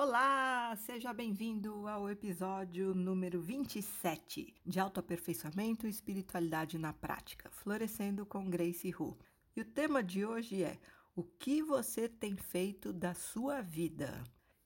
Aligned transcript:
Olá, 0.00 0.76
seja 0.76 1.12
bem-vindo 1.12 1.88
ao 1.88 2.08
episódio 2.08 2.94
número 2.94 3.40
27 3.42 4.54
de 4.64 4.78
Autoaperfeiçoamento 4.78 5.88
e 5.88 5.90
Espiritualidade 5.90 6.78
na 6.78 6.92
Prática, 6.92 7.50
Florescendo 7.50 8.24
com 8.24 8.48
Grace 8.48 8.94
Hu. 8.94 9.18
E 9.56 9.60
o 9.60 9.64
tema 9.64 10.00
de 10.00 10.24
hoje 10.24 10.62
é 10.62 10.78
O 11.16 11.24
que 11.24 11.64
você 11.64 12.08
tem 12.08 12.36
feito 12.36 12.92
da 12.92 13.12
sua 13.12 13.60
vida? 13.60 14.22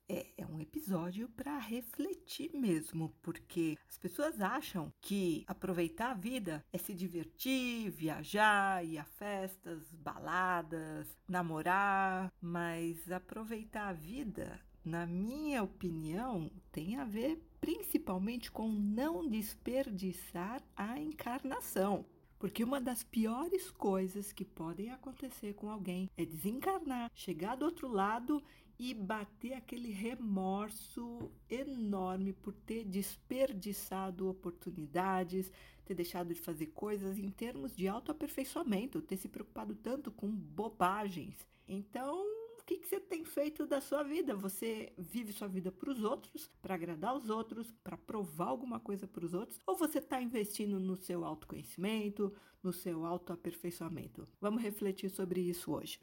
É, 0.06 0.26
é 0.37 0.46
um 0.46 0.60
episódio 0.60 1.30
para 1.30 1.59
refletir 1.59 2.53
mesmo, 2.53 3.17
porque 3.23 3.79
as 3.89 3.96
pessoas 3.96 4.39
acham 4.39 4.93
que 5.01 5.45
aproveitar 5.46 6.11
a 6.11 6.14
vida 6.14 6.62
é 6.71 6.77
se 6.77 6.93
divertir, 6.93 7.89
viajar, 7.89 8.85
ir 8.85 8.99
a 8.99 9.05
festas, 9.05 9.95
baladas, 9.95 11.17
namorar, 11.27 12.30
mas 12.39 13.11
aproveitar 13.11 13.89
a 13.89 13.93
vida 13.95 14.61
na 14.85 15.07
minha 15.07 15.62
opinião, 15.62 16.51
tem 16.71 16.96
a 16.96 17.04
ver 17.04 17.40
principalmente 17.61 18.50
com 18.50 18.68
não 18.68 19.29
desperdiçar 19.29 20.63
a 20.77 20.99
encarnação. 20.99 22.04
Porque 22.39 22.64
uma 22.64 22.81
das 22.81 23.04
piores 23.04 23.71
coisas 23.71 24.32
que 24.32 24.45
podem 24.45 24.90
acontecer 24.90 25.54
com 25.54 25.71
alguém 25.71 26.11
é 26.17 26.25
desencarnar, 26.25 27.09
chegar 27.14 27.54
do 27.54 27.64
outro 27.64 27.87
lado 27.87 28.43
e 28.76 28.93
bater 28.93 29.53
aquele 29.53 29.93
remorso 29.93 31.31
enorme 31.49 32.33
por 32.33 32.53
ter 32.53 32.84
desperdiçado 32.84 34.28
oportunidades, 34.28 35.53
ter 35.84 35.95
deixado 35.95 36.34
de 36.34 36.41
fazer 36.41 36.67
coisas 36.67 37.17
em 37.17 37.31
termos 37.31 37.77
de 37.77 37.87
autoaperfeiçoamento, 37.87 39.01
ter 39.01 39.19
se 39.19 39.28
preocupado 39.28 39.77
tanto 39.77 40.11
com 40.11 40.28
bobagens. 40.28 41.47
Então, 41.69 42.27
que, 42.72 42.78
que 42.78 42.89
você 42.89 43.00
tem 43.00 43.25
feito 43.25 43.67
da 43.67 43.81
sua 43.81 44.03
vida? 44.03 44.34
Você 44.34 44.92
vive 44.97 45.33
sua 45.33 45.48
vida 45.48 45.70
para 45.70 45.91
os 45.91 46.03
outros, 46.03 46.50
para 46.61 46.75
agradar 46.75 47.14
os 47.14 47.28
outros, 47.28 47.72
para 47.84 47.97
provar 47.97 48.47
alguma 48.47 48.81
coisa 48.81 49.06
para 49.06 49.25
os 49.25 49.34
outros? 49.34 49.61
Ou 49.67 49.77
você 49.77 49.98
está 49.98 50.20
investindo 50.23 50.81
no 50.81 50.97
seu 50.97 51.25
autoconhecimento, 51.25 52.33
no 52.62 52.73
seu 52.73 53.05
autoaperfeiçoamento? 53.05 54.28
Vamos 54.41 54.62
refletir 54.62 55.11
sobre 55.11 55.41
isso 55.41 55.73
hoje. 55.73 56.00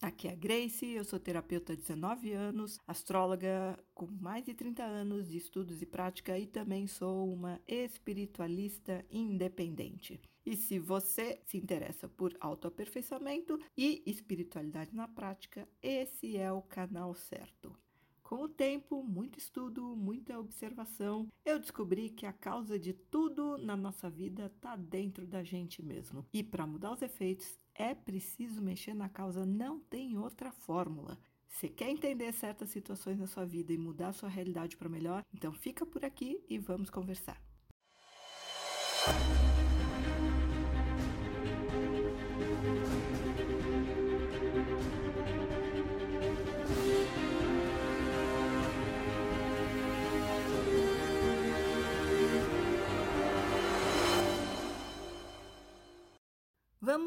Aqui 0.00 0.28
é 0.28 0.32
a 0.32 0.36
Grace, 0.36 0.86
eu 0.86 1.04
sou 1.04 1.18
terapeuta 1.18 1.72
há 1.72 1.76
19 1.76 2.32
anos, 2.32 2.78
astróloga 2.86 3.82
com 3.94 4.06
mais 4.06 4.44
de 4.44 4.52
30 4.52 4.82
anos 4.84 5.30
de 5.30 5.38
estudos 5.38 5.80
e 5.80 5.86
prática 5.86 6.38
e 6.38 6.46
também 6.46 6.86
sou 6.86 7.32
uma 7.32 7.58
espiritualista 7.66 9.04
independente. 9.10 10.20
E 10.44 10.54
se 10.54 10.78
você 10.78 11.40
se 11.46 11.56
interessa 11.56 12.08
por 12.08 12.36
autoaperfeiçoamento 12.40 13.58
e 13.76 14.02
espiritualidade 14.06 14.94
na 14.94 15.08
prática, 15.08 15.66
esse 15.82 16.36
é 16.36 16.52
o 16.52 16.60
canal 16.60 17.14
certo. 17.14 17.74
Com 18.22 18.42
o 18.42 18.48
tempo, 18.48 19.02
muito 19.02 19.38
estudo, 19.38 19.96
muita 19.96 20.38
observação, 20.38 21.26
eu 21.44 21.58
descobri 21.58 22.10
que 22.10 22.26
a 22.26 22.32
causa 22.32 22.78
de 22.78 22.92
tudo 22.92 23.56
na 23.56 23.76
nossa 23.76 24.10
vida 24.10 24.46
está 24.46 24.76
dentro 24.76 25.26
da 25.26 25.42
gente 25.42 25.82
mesmo. 25.82 26.26
E 26.32 26.42
para 26.42 26.66
mudar 26.66 26.92
os 26.92 27.02
efeitos, 27.02 27.58
é 27.78 27.94
preciso 27.94 28.62
mexer 28.62 28.94
na 28.94 29.08
causa, 29.08 29.44
não 29.44 29.78
tem 29.78 30.16
outra 30.18 30.50
fórmula. 30.50 31.18
Você 31.48 31.68
quer 31.68 31.88
entender 31.88 32.32
certas 32.32 32.70
situações 32.70 33.18
na 33.18 33.26
sua 33.26 33.46
vida 33.46 33.72
e 33.72 33.78
mudar 33.78 34.12
sua 34.12 34.28
realidade 34.28 34.76
para 34.76 34.88
melhor? 34.88 35.22
Então 35.32 35.52
fica 35.52 35.86
por 35.86 36.04
aqui 36.04 36.44
e 36.48 36.58
vamos 36.58 36.90
conversar. 36.90 37.40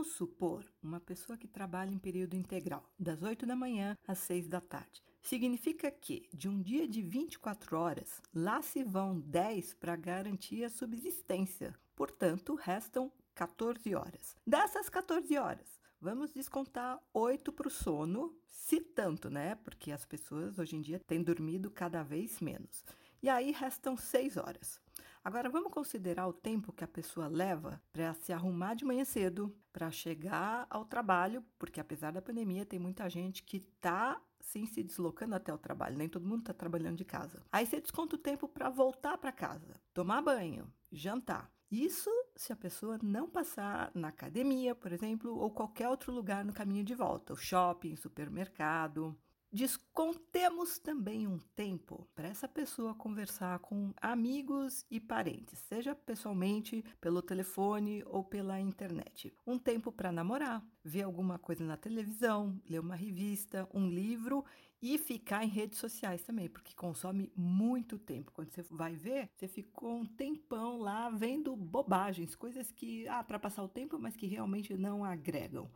Vamos 0.10 0.18
supor 0.18 0.66
uma 0.82 1.00
pessoa 1.00 1.38
que 1.38 1.48
trabalha 1.48 1.92
em 1.92 2.00
período 2.00 2.36
integral, 2.36 2.84
das 2.98 3.22
8 3.22 3.46
da 3.46 3.56
manhã 3.56 3.96
às 4.08 4.18
6 4.18 4.48
da 4.48 4.60
tarde. 4.60 5.04
Significa 5.22 5.92
que, 5.92 6.28
de 6.34 6.50
um 6.50 6.60
dia 6.60 6.88
de 6.88 7.00
24 7.00 7.78
horas, 7.78 8.20
lá 8.34 8.60
se 8.64 8.84
vão 8.84 9.20
10 9.20 9.76
para 9.76 9.96
garantir 9.96 10.64
a 10.64 10.70
subsistência. 10.70 11.76
Portanto, 11.96 12.56
restam 12.56 13.12
14 13.36 13.94
horas. 13.94 14.36
Dessas 14.48 14.90
14 14.90 15.38
horas, 15.38 15.80
vamos 16.02 16.34
descontar 16.34 17.00
8 17.14 17.54
para 17.54 17.68
o 17.68 17.72
sono, 17.72 18.36
se 18.48 18.82
tanto, 18.82 19.30
né? 19.30 19.54
Porque 19.64 19.92
as 19.92 20.06
pessoas 20.06 20.58
hoje 20.58 20.76
em 20.76 20.82
dia 20.82 21.00
têm 21.06 21.22
dormido 21.22 21.70
cada 21.70 22.02
vez 22.02 22.40
menos. 22.40 22.84
E 23.22 23.30
aí 23.30 23.52
restam 23.52 23.96
6 23.96 24.38
horas. 24.38 24.82
Agora 25.24 25.50
vamos 25.50 25.72
considerar 25.72 26.28
o 26.28 26.34
tempo 26.34 26.72
que 26.72 26.84
a 26.84 26.88
pessoa 26.88 27.28
leva 27.28 27.82
para 27.92 28.14
se 28.14 28.32
arrumar 28.32 28.74
de 28.74 28.86
manhã 28.86 29.04
cedo, 29.04 29.54
para 29.72 29.92
chegar 29.92 30.66
ao 30.70 30.86
trabalho, 30.86 31.44
porque 31.58 31.80
apesar 31.80 32.12
da 32.12 32.22
pandemia 32.22 32.66
tem 32.66 32.80
muita 32.80 33.10
gente 33.10 33.44
que 33.44 33.58
está 33.58 34.22
sim 34.40 34.66
se 34.66 34.82
deslocando 34.82 35.36
até 35.36 35.54
o 35.54 35.58
trabalho, 35.58 35.98
nem 35.98 36.10
todo 36.10 36.28
mundo 36.28 36.40
está 36.40 36.54
trabalhando 36.54 36.98
de 36.98 37.06
casa. 37.06 37.44
Aí 37.52 37.66
você 37.66 37.80
desconta 37.80 38.16
o 38.16 38.20
tempo 38.20 38.48
para 38.48 38.70
voltar 38.70 39.18
para 39.18 39.32
casa, 39.32 39.80
tomar 39.94 40.22
banho, 40.22 40.72
jantar. 40.92 41.52
Isso 41.70 42.10
se 42.36 42.52
a 42.52 42.56
pessoa 42.56 42.98
não 43.04 43.30
passar 43.30 43.92
na 43.94 44.08
academia, 44.08 44.74
por 44.74 44.92
exemplo, 44.92 45.38
ou 45.38 45.52
qualquer 45.52 45.88
outro 45.88 46.12
lugar 46.12 46.44
no 46.44 46.54
caminho 46.54 46.84
de 46.84 46.96
volta, 46.96 47.34
o 47.34 47.38
shopping, 47.38 47.96
supermercado. 47.96 49.16
Descontemos 49.52 50.78
também 50.78 51.26
um 51.26 51.40
tempo 51.56 52.08
para 52.14 52.28
essa 52.28 52.48
pessoa 52.48 52.94
conversar 52.94 53.58
com 53.58 53.92
amigos 54.00 54.86
e 54.92 55.00
parentes, 55.00 55.58
seja 55.58 55.96
pessoalmente, 55.96 56.86
pelo 57.02 57.20
telefone 57.20 58.04
ou 58.06 58.24
pela 58.24 58.60
internet. 58.60 59.34
Um 59.48 59.58
tempo 59.58 59.92
para 59.92 60.12
namorar, 60.12 60.64
ver 60.84 61.02
alguma 61.02 61.40
coisa 61.40 61.64
na 61.64 61.76
televisão, 61.76 62.62
ler 62.70 62.80
uma 62.80 62.96
revista, 62.96 63.68
um 63.74 63.90
livro 63.90 64.46
e 64.80 65.00
ficar 65.00 65.44
em 65.44 65.50
redes 65.50 65.80
sociais 65.80 66.22
também, 66.22 66.48
porque 66.48 66.76
consome 66.76 67.32
muito 67.36 67.98
tempo. 67.98 68.32
Quando 68.32 68.52
você 68.52 68.62
vai 68.70 68.96
ver, 68.96 69.32
você 69.36 69.48
ficou 69.48 69.96
um 69.96 70.06
tempão 70.06 70.78
lá 70.78 71.10
vendo 71.10 71.56
bobagens, 71.56 72.36
coisas 72.36 72.72
que, 72.72 73.08
ah, 73.08 73.24
para 73.24 73.40
passar 73.40 73.64
o 73.64 73.68
tempo, 73.68 73.98
mas 73.98 74.16
que 74.16 74.28
realmente 74.28 74.78
não 74.78 75.04
agregam. 75.04 75.72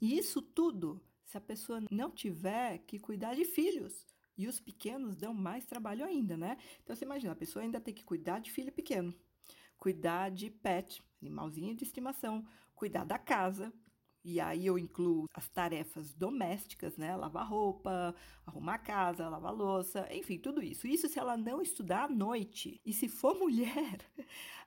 E 0.00 0.18
isso 0.18 0.42
tudo 0.42 1.00
se 1.24 1.36
a 1.36 1.40
pessoa 1.40 1.82
não 1.90 2.10
tiver 2.10 2.78
que 2.78 2.98
cuidar 2.98 3.34
de 3.34 3.44
filhos. 3.44 4.06
E 4.36 4.48
os 4.48 4.58
pequenos 4.58 5.16
dão 5.16 5.32
mais 5.32 5.64
trabalho 5.64 6.04
ainda, 6.04 6.36
né? 6.36 6.56
Então 6.82 6.94
você 6.94 7.04
imagina, 7.04 7.32
a 7.32 7.36
pessoa 7.36 7.62
ainda 7.62 7.80
tem 7.80 7.94
que 7.94 8.04
cuidar 8.04 8.40
de 8.40 8.50
filho 8.50 8.72
pequeno, 8.72 9.14
cuidar 9.78 10.30
de 10.30 10.50
pet, 10.50 11.02
animalzinho 11.22 11.74
de 11.74 11.84
estimação, 11.84 12.44
cuidar 12.74 13.04
da 13.04 13.16
casa, 13.16 13.72
e 14.24 14.40
aí 14.40 14.66
eu 14.66 14.78
incluo 14.78 15.26
as 15.34 15.48
tarefas 15.50 16.14
domésticas, 16.14 16.96
né? 16.96 17.14
Lavar 17.14 17.46
roupa, 17.46 18.14
arrumar 18.46 18.78
casa, 18.78 19.28
lavar 19.28 19.52
louça, 19.54 20.08
enfim, 20.10 20.38
tudo 20.38 20.62
isso. 20.62 20.86
Isso 20.86 21.08
se 21.08 21.18
ela 21.18 21.36
não 21.36 21.60
estudar 21.60 22.04
à 22.04 22.08
noite. 22.08 22.80
E 22.86 22.92
se 22.92 23.06
for 23.06 23.34
mulher, 23.38 23.98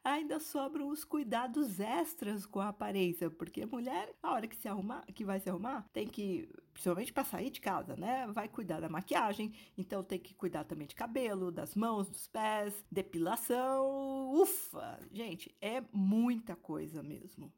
ainda 0.04 0.40
sobram 0.40 0.90
os 0.90 1.04
cuidados 1.04 1.80
extras 1.80 2.46
com 2.46 2.60
a 2.60 2.70
aparência, 2.70 3.32
porque 3.32 3.66
mulher, 3.66 4.14
a 4.22 4.32
hora 4.34 4.48
que 4.48 4.56
se 4.56 4.68
arrumar, 4.68 5.04
que 5.08 5.26
vai 5.26 5.40
se 5.40 5.50
arrumar, 5.50 5.88
tem 5.92 6.08
que, 6.08 6.48
principalmente 6.72 7.12
para 7.12 7.24
sair 7.24 7.50
de 7.50 7.60
casa, 7.60 7.96
né? 7.96 8.28
Vai 8.28 8.48
cuidar 8.48 8.80
da 8.80 8.88
maquiagem, 8.90 9.52
então 9.76 10.04
tem 10.04 10.20
que 10.20 10.36
cuidar 10.36 10.66
também 10.66 10.88
de 10.88 10.96
cabelo, 10.96 11.52
das 11.52 11.74
mãos, 11.74 12.08
dos 12.08 12.28
pés, 12.28 12.86
depilação. 12.92 14.32
Ufa! 14.34 15.00
Gente, 15.12 15.56
é 15.60 15.84
muita 15.92 16.56
coisa 16.56 17.02
mesmo. 17.02 17.52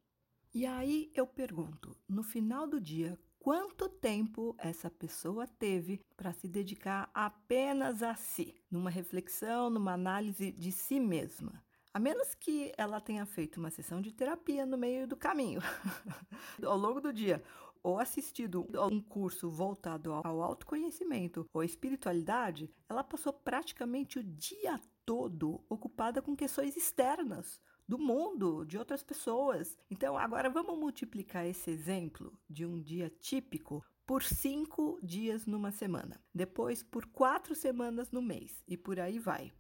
E 0.51 0.65
aí 0.65 1.11
eu 1.13 1.27
pergunto, 1.27 1.95
no 2.07 2.23
final 2.23 2.65
do 2.65 2.81
dia, 2.81 3.19
quanto 3.37 3.87
tempo 3.87 4.55
essa 4.57 4.89
pessoa 4.89 5.45
teve 5.45 6.01
para 6.17 6.33
se 6.33 6.47
dedicar 6.47 7.07
apenas 7.13 8.01
a 8.01 8.15
si, 8.15 8.55
numa 8.69 8.89
reflexão, 8.89 9.69
numa 9.69 9.93
análise 9.93 10.51
de 10.51 10.71
si 10.71 10.99
mesma? 10.99 11.63
A 11.93 11.99
menos 11.99 12.33
que 12.33 12.73
ela 12.79 12.99
tenha 12.99 13.27
feito 13.27 13.57
uma 13.57 13.69
sessão 13.69 14.01
de 14.01 14.11
terapia 14.11 14.65
no 14.65 14.75
meio 14.75 15.07
do 15.07 15.15
caminho, 15.15 15.61
ao 16.65 16.77
longo 16.77 16.99
do 16.99 17.13
dia, 17.13 17.43
ou 17.83 17.99
assistido 17.99 18.67
um 18.91 18.99
curso 18.99 19.51
voltado 19.51 20.11
ao 20.13 20.41
autoconhecimento 20.41 21.45
ou 21.53 21.63
espiritualidade, 21.63 22.71
ela 22.89 23.03
passou 23.03 23.31
praticamente 23.31 24.17
o 24.17 24.23
dia 24.23 24.81
todo 25.05 25.63
ocupada 25.69 26.23
com 26.23 26.35
questões 26.35 26.75
externas 26.75 27.61
do 27.89 27.97
mundo, 27.97 28.63
de 28.65 28.77
outras 28.77 29.01
pessoas. 29.01 29.75
Então, 29.89 30.15
agora 30.15 30.47
vamos 30.47 30.77
multiplicar 30.77 31.47
esse 31.47 31.71
exemplo 31.71 32.31
de 32.47 32.63
um 32.63 32.79
dia 32.79 33.09
típico 33.09 33.83
por 34.05 34.21
cinco 34.21 34.99
dias 35.01 35.47
numa 35.47 35.71
semana, 35.71 36.23
depois 36.31 36.83
por 36.83 37.07
quatro 37.07 37.55
semanas 37.55 38.11
no 38.11 38.21
mês 38.21 38.63
e 38.67 38.77
por 38.77 38.99
aí 38.99 39.17
vai. 39.17 39.51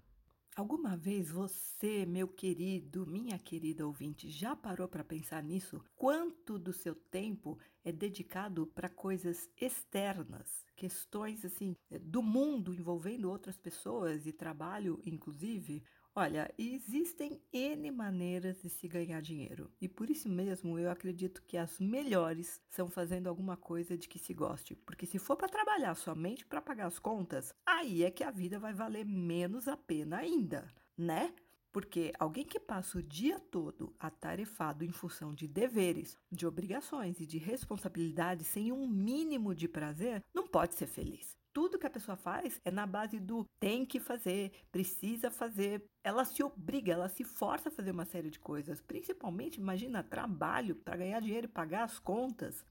Alguma 0.55 0.95
vez 0.95 1.31
você, 1.31 2.05
meu 2.05 2.27
querido, 2.27 3.07
minha 3.07 3.39
querida 3.39 3.87
ouvinte, 3.87 4.29
já 4.29 4.55
parou 4.55 4.87
para 4.87 5.03
pensar 5.03 5.41
nisso? 5.41 5.81
Quanto 5.95 6.59
do 6.59 6.71
seu 6.71 6.93
tempo 6.93 7.57
é 7.83 7.91
dedicado 7.91 8.67
para 8.67 8.89
coisas 8.89 9.49
externas, 9.59 10.65
questões 10.75 11.43
assim 11.45 11.75
do 12.01 12.21
mundo 12.21 12.75
envolvendo 12.75 13.29
outras 13.29 13.57
pessoas 13.57 14.27
e 14.27 14.33
trabalho, 14.33 15.01
inclusive, 15.03 15.81
Olha, 16.21 16.53
existem 16.57 17.41
N 17.53 17.89
maneiras 17.91 18.61
de 18.61 18.69
se 18.69 18.89
ganhar 18.89 19.21
dinheiro. 19.21 19.71
E 19.79 19.87
por 19.87 20.09
isso 20.09 20.27
mesmo 20.27 20.77
eu 20.77 20.91
acredito 20.91 21.41
que 21.47 21.55
as 21.55 21.79
melhores 21.79 22.59
são 22.67 22.89
fazendo 22.89 23.27
alguma 23.27 23.55
coisa 23.55 23.97
de 23.97 24.05
que 24.05 24.19
se 24.19 24.33
goste. 24.33 24.75
Porque 24.75 25.05
se 25.05 25.17
for 25.17 25.37
para 25.37 25.47
trabalhar 25.47 25.95
somente 25.95 26.45
para 26.45 26.59
pagar 26.59 26.87
as 26.87 26.99
contas, 26.99 27.53
aí 27.65 28.03
é 28.03 28.11
que 28.11 28.25
a 28.25 28.31
vida 28.31 28.59
vai 28.59 28.73
valer 28.73 29.05
menos 29.05 29.65
a 29.65 29.77
pena 29.77 30.17
ainda, 30.17 30.67
né? 30.97 31.33
Porque 31.71 32.11
alguém 32.19 32.43
que 32.43 32.59
passa 32.59 32.97
o 32.97 33.01
dia 33.01 33.39
todo 33.39 33.95
atarefado 33.97 34.83
em 34.83 34.91
função 34.91 35.33
de 35.33 35.47
deveres, 35.47 36.17
de 36.29 36.45
obrigações 36.45 37.21
e 37.21 37.25
de 37.25 37.37
responsabilidades 37.37 38.45
sem 38.47 38.73
um 38.73 38.85
mínimo 38.85 39.55
de 39.55 39.69
prazer, 39.69 40.21
não 40.33 40.45
pode 40.45 40.75
ser 40.75 40.87
feliz. 40.87 41.38
Tudo 41.51 41.79
que 41.79 41.87
a 41.87 41.89
pessoa 41.89 42.15
faz 42.15 42.61
é 42.63 42.71
na 42.71 42.85
base 42.85 43.19
do 43.19 43.45
tem 43.59 43.85
que 43.85 43.99
fazer, 43.99 44.51
precisa 44.71 45.31
fazer. 45.31 45.83
Ela 46.03 46.23
se 46.23 46.43
obriga, 46.43 46.93
ela 46.93 47.09
se 47.09 47.23
força 47.23 47.69
a 47.69 47.71
fazer 47.71 47.91
uma 47.91 48.05
série 48.05 48.29
de 48.29 48.39
coisas. 48.39 48.81
Principalmente, 48.81 49.59
imagina, 49.59 50.03
trabalho 50.03 50.75
para 50.75 50.97
ganhar 50.97 51.19
dinheiro 51.21 51.45
e 51.45 51.49
pagar 51.49 51.83
as 51.83 51.99
contas. 51.99 52.63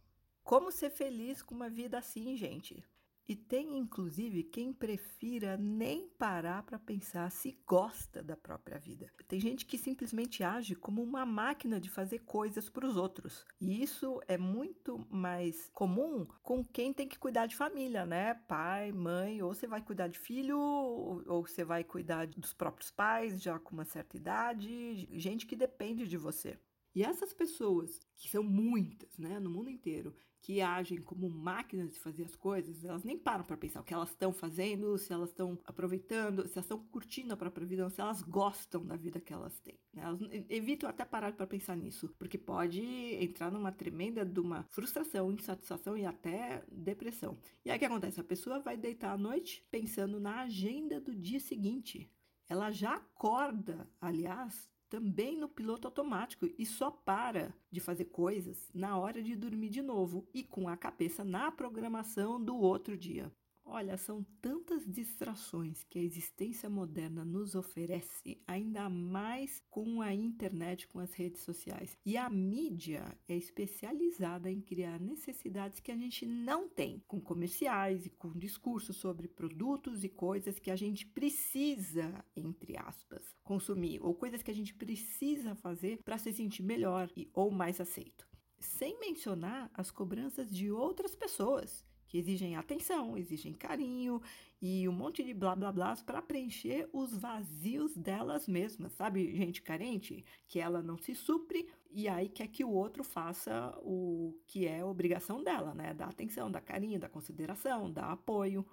Como 0.45 0.71
ser 0.71 0.91
feliz 0.91 1.43
com 1.43 1.55
uma 1.55 1.69
vida 1.69 1.99
assim, 1.99 2.37
gente? 2.37 2.83
E 3.29 3.37
tem 3.37 3.77
inclusive 3.77 4.43
quem 4.43 4.73
prefira 4.73 5.59
nem 5.59 6.09
parar 6.09 6.63
para 6.63 6.79
pensar 6.79 7.31
se 7.31 7.61
gosta 7.67 8.23
da 8.23 8.35
própria 8.35 8.79
vida. 8.79 9.13
Tem 9.27 9.39
gente 9.39 9.67
que 9.67 9.77
simplesmente 9.77 10.43
age 10.43 10.75
como 10.75 11.03
uma 11.03 11.27
máquina 11.27 11.79
de 11.79 11.91
fazer 11.91 12.21
coisas 12.21 12.71
para 12.71 12.87
os 12.87 12.97
outros. 12.97 13.45
E 13.61 13.83
isso 13.83 14.19
é 14.27 14.39
muito 14.39 15.07
mais 15.11 15.69
comum 15.75 16.27
com 16.43 16.65
quem 16.65 16.91
tem 16.95 17.07
que 17.07 17.19
cuidar 17.19 17.45
de 17.45 17.55
família, 17.55 18.07
né? 18.07 18.33
Pai, 18.33 18.93
mãe, 18.93 19.43
ou 19.43 19.53
você 19.53 19.67
vai 19.67 19.83
cuidar 19.83 20.09
de 20.09 20.19
filho, 20.19 20.59
ou 20.59 21.47
você 21.47 21.63
vai 21.65 21.85
cuidar 21.85 22.27
dos 22.29 22.55
próprios 22.55 22.91
pais 22.91 23.43
já 23.43 23.59
com 23.59 23.75
uma 23.75 23.85
certa 23.85 24.17
idade, 24.17 25.07
gente 25.13 25.45
que 25.45 25.55
depende 25.55 26.09
de 26.09 26.17
você. 26.17 26.59
E 26.95 27.03
essas 27.05 27.35
pessoas, 27.35 28.01
que 28.17 28.29
são 28.31 28.43
muitas, 28.43 29.19
né, 29.19 29.39
no 29.39 29.51
mundo 29.51 29.69
inteiro, 29.69 30.17
que 30.40 30.61
agem 30.61 31.00
como 31.00 31.29
máquinas 31.29 31.93
de 31.93 31.99
fazer 31.99 32.25
as 32.25 32.37
coisas, 32.37 32.85
elas 32.85 33.05
nem 33.05 33.19
param 33.19 33.44
para 33.44 33.56
pensar 33.56 33.81
o 33.81 33.85
que 33.85 33.94
elas 33.94 34.11
estão 34.11 34.32
fazendo, 34.32 34.96
se 34.96 35.12
elas 35.12 35.31
estão 35.31 35.58
aproveitando, 35.64 36.46
se 36.46 36.58
elas 36.58 36.64
estão 36.64 36.79
curtindo 36.87 37.35
a 37.35 37.37
própria 37.37 37.67
vida, 37.67 37.88
se 37.90 38.00
elas 38.00 38.23
gostam 38.23 38.85
da 38.85 38.96
vida 38.96 39.20
que 39.20 39.32
elas 39.32 39.58
têm. 39.61 39.79
Né? 39.93 40.02
Elas 40.02 40.20
evitam 40.49 40.88
até 40.88 41.05
parar 41.05 41.32
para 41.32 41.46
pensar 41.46 41.76
nisso, 41.76 42.14
porque 42.19 42.38
pode 42.38 42.82
entrar 42.82 43.50
numa 43.50 43.73
tremenda 43.73 44.25
de 44.25 44.40
uma 44.40 44.64
frustração, 44.70 45.32
insatisfação 45.32 45.96
e 45.96 46.05
até 46.05 46.64
depressão. 46.70 47.38
E 47.64 47.70
aí 47.70 47.76
o 47.76 47.79
que 47.79 47.84
acontece? 47.84 48.20
A 48.20 48.25
pessoa 48.25 48.61
vai 48.61 48.76
deitar 48.76 49.12
à 49.12 49.19
noite 49.19 49.64
pensando 49.70 50.20
na 50.20 50.43
agenda 50.43 51.00
do 51.00 51.14
dia 51.14 51.41
seguinte. 51.41 52.11
Ela 52.49 52.70
já 52.70 52.94
acorda, 52.94 53.87
aliás, 54.00 54.70
também 54.88 55.37
no 55.37 55.49
piloto 55.49 55.87
automático 55.87 56.49
e 56.58 56.64
só 56.64 56.90
para 56.90 57.55
de 57.70 57.81
fazer 57.81 58.06
coisas 58.06 58.70
na 58.75 58.96
hora 58.96 59.23
de 59.23 59.37
dormir 59.37 59.69
de 59.69 59.82
novo 59.82 60.26
e 60.32 60.43
com 60.43 60.69
a 60.69 60.76
cabeça 60.76 61.25
na 61.25 61.50
programação 61.50 62.43
do 62.43 62.56
outro 62.56 62.96
dia. 62.96 63.31
Olha, 63.70 63.99
são 63.99 64.25
tantas 64.41 64.87
distrações 64.87 65.85
que 65.85 65.99
a 65.99 66.03
existência 66.03 66.70
moderna 66.70 67.23
nos 67.23 67.55
oferece, 67.55 68.41
ainda 68.47 68.88
mais 68.88 69.62
com 69.69 70.00
a 70.00 70.12
internet, 70.12 70.88
com 70.88 70.99
as 70.99 71.12
redes 71.12 71.43
sociais. 71.43 71.94
E 72.05 72.17
a 72.17 72.31
mídia 72.31 73.05
é 73.29 73.37
especializada 73.37 74.50
em 74.50 74.62
criar 74.62 74.99
necessidades 74.99 75.81
que 75.81 75.93
a 75.93 75.97
gente 75.97 76.25
não 76.25 76.67
tem, 76.67 77.03
com 77.06 77.20
comerciais 77.20 78.06
e 78.06 78.11
com 78.11 78.32
discursos 78.32 78.97
sobre 78.97 79.29
produtos 79.29 80.03
e 80.03 80.09
coisas 80.09 80.59
que 80.59 80.70
a 80.70 80.76
gente 80.76 81.05
precisa, 81.05 82.25
entre 82.35 82.75
aspas, 82.79 83.37
consumir, 83.44 84.03
ou 84.03 84.15
coisas 84.15 84.43
que 84.43 84.50
a 84.50 84.55
gente 84.55 84.73
precisa 84.73 85.55
fazer 85.55 86.03
para 86.03 86.17
se 86.17 86.32
sentir 86.32 86.62
melhor 86.62 87.11
e, 87.15 87.29
ou 87.35 87.50
mais 87.50 87.82
aceito. 87.82 88.26
Sem 88.59 88.99
mencionar 88.99 89.70
as 89.75 89.91
cobranças 89.91 90.50
de 90.50 90.70
outras 90.70 91.15
pessoas 91.15 91.87
que 92.08 92.19
exigem 92.19 92.56
atenção, 92.56 93.16
exigem 93.16 93.52
carinho 93.52 94.20
e 94.60 94.88
um 94.88 94.93
monte 94.93 95.22
de 95.22 95.32
blá 95.32 95.55
blá 95.55 95.70
blá 95.70 95.94
para 96.05 96.22
preencher 96.22 96.88
os 96.93 97.14
vazios 97.14 97.94
delas 97.96 98.49
mesmas, 98.49 98.93
sabe? 98.93 99.37
Gente 99.37 99.62
carente, 99.62 100.25
que 100.49 100.58
ela 100.58 100.82
não 100.82 100.96
se 100.96 101.14
supre 101.14 101.69
e 101.90 102.08
aí 102.08 102.28
quer 102.28 102.49
que 102.49 102.64
o 102.64 102.70
outro 102.70 103.05
faça 103.05 103.78
o 103.82 104.34
que 104.46 104.66
é 104.66 104.84
obrigação 104.84 105.44
dela, 105.44 105.75
né? 105.75 105.94
Dar 105.94 106.08
atenção, 106.08 106.50
dar 106.50 106.62
carinho, 106.62 106.99
dar 106.99 107.10
consideração, 107.10 107.93
dar 107.93 108.10
apoio. 108.10 108.66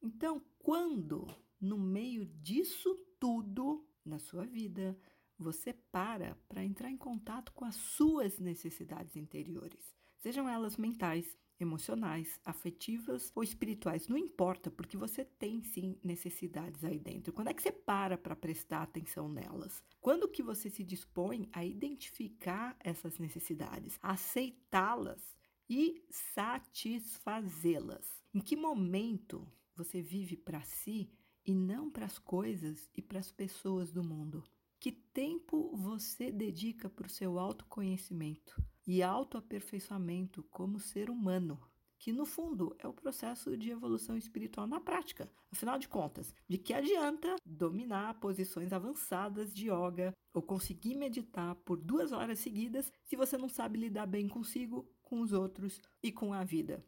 Então, 0.00 0.40
quando 0.58 1.26
no 1.60 1.76
meio 1.76 2.24
disso 2.24 2.94
tudo 3.18 3.84
na 4.04 4.18
sua 4.18 4.46
vida, 4.46 4.96
você 5.38 5.72
para 5.72 6.38
para 6.48 6.64
entrar 6.64 6.90
em 6.90 6.96
contato 6.96 7.52
com 7.52 7.64
as 7.64 7.74
suas 7.74 8.38
necessidades 8.38 9.16
interiores, 9.16 9.94
sejam 10.16 10.48
elas 10.48 10.76
mentais, 10.76 11.36
emocionais, 11.58 12.38
afetivas 12.44 13.32
ou 13.34 13.42
espirituais, 13.42 14.06
não 14.08 14.16
importa, 14.16 14.70
porque 14.70 14.96
você 14.96 15.24
tem 15.24 15.60
sim 15.62 15.98
necessidades 16.02 16.84
aí 16.84 16.98
dentro. 16.98 17.32
Quando 17.32 17.48
é 17.48 17.54
que 17.54 17.62
você 17.62 17.72
para 17.72 18.18
para 18.18 18.36
prestar 18.36 18.82
atenção 18.82 19.28
nelas? 19.28 19.82
Quando 20.00 20.28
que 20.28 20.42
você 20.42 20.68
se 20.68 20.84
dispõe 20.84 21.48
a 21.52 21.64
identificar 21.64 22.76
essas 22.80 23.18
necessidades, 23.18 23.98
aceitá-las 24.02 25.36
e 25.68 26.04
satisfazê-las? 26.10 28.22
Em 28.34 28.40
que 28.40 28.56
momento 28.56 29.46
você 29.74 30.02
vive 30.02 30.36
para 30.36 30.62
si 30.62 31.10
e 31.44 31.54
não 31.54 31.90
para 31.90 32.06
as 32.06 32.18
coisas 32.18 32.88
e 32.94 33.02
para 33.02 33.18
as 33.18 33.30
pessoas 33.30 33.92
do 33.92 34.02
mundo? 34.02 34.42
Que 34.78 34.92
tempo 34.92 35.76
você 35.76 36.30
dedica 36.30 36.88
para 36.88 37.06
o 37.06 37.10
seu 37.10 37.38
autoconhecimento? 37.38 38.62
E 38.86 39.02
autoaperfeiçoamento 39.02 40.42
como 40.44 40.78
ser 40.78 41.10
humano, 41.10 41.60
que 41.98 42.12
no 42.12 42.24
fundo 42.24 42.76
é 42.78 42.86
o 42.86 42.92
processo 42.92 43.56
de 43.56 43.70
evolução 43.70 44.16
espiritual 44.16 44.66
na 44.66 44.80
prática. 44.80 45.30
Afinal 45.50 45.78
de 45.78 45.88
contas, 45.88 46.34
de 46.48 46.58
que 46.58 46.72
adianta 46.72 47.36
dominar 47.44 48.20
posições 48.20 48.72
avançadas 48.72 49.52
de 49.52 49.70
yoga 49.70 50.12
ou 50.32 50.42
conseguir 50.42 50.94
meditar 50.94 51.54
por 51.56 51.76
duas 51.76 52.12
horas 52.12 52.38
seguidas 52.38 52.92
se 53.02 53.16
você 53.16 53.36
não 53.36 53.48
sabe 53.48 53.78
lidar 53.78 54.06
bem 54.06 54.28
consigo, 54.28 54.88
com 55.02 55.20
os 55.20 55.32
outros 55.32 55.80
e 56.02 56.12
com 56.12 56.32
a 56.32 56.44
vida? 56.44 56.84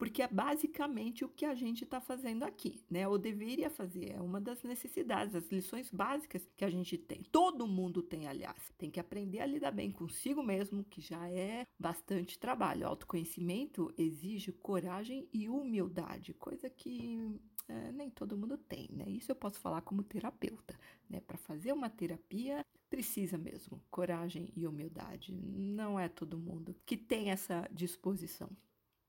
Porque 0.00 0.22
é 0.22 0.28
basicamente 0.28 1.26
o 1.26 1.28
que 1.28 1.44
a 1.44 1.54
gente 1.54 1.84
está 1.84 2.00
fazendo 2.00 2.42
aqui, 2.42 2.82
né? 2.90 3.06
Ou 3.06 3.18
deveria 3.18 3.68
fazer, 3.68 4.12
é 4.12 4.20
uma 4.22 4.40
das 4.40 4.62
necessidades, 4.62 5.34
as 5.34 5.52
lições 5.52 5.90
básicas 5.90 6.48
que 6.56 6.64
a 6.64 6.70
gente 6.70 6.96
tem. 6.96 7.22
Todo 7.30 7.68
mundo 7.68 8.02
tem, 8.02 8.26
aliás, 8.26 8.72
tem 8.78 8.90
que 8.90 8.98
aprender 8.98 9.40
a 9.40 9.46
lidar 9.46 9.72
bem 9.72 9.92
consigo 9.92 10.42
mesmo, 10.42 10.82
que 10.84 11.02
já 11.02 11.28
é 11.28 11.66
bastante 11.78 12.38
trabalho. 12.38 12.86
O 12.86 12.88
autoconhecimento 12.88 13.92
exige 13.98 14.52
coragem 14.52 15.28
e 15.34 15.50
humildade, 15.50 16.32
coisa 16.32 16.70
que 16.70 17.38
é, 17.68 17.92
nem 17.92 18.08
todo 18.08 18.38
mundo 18.38 18.56
tem, 18.56 18.88
né? 18.90 19.04
Isso 19.06 19.30
eu 19.30 19.36
posso 19.36 19.60
falar 19.60 19.82
como 19.82 20.02
terapeuta, 20.02 20.80
né? 21.10 21.20
Para 21.20 21.36
fazer 21.36 21.74
uma 21.74 21.90
terapia 21.90 22.64
precisa 22.88 23.36
mesmo 23.36 23.82
coragem 23.90 24.50
e 24.56 24.66
humildade. 24.66 25.30
Não 25.34 26.00
é 26.00 26.08
todo 26.08 26.38
mundo 26.38 26.74
que 26.86 26.96
tem 26.96 27.30
essa 27.30 27.68
disposição. 27.70 28.48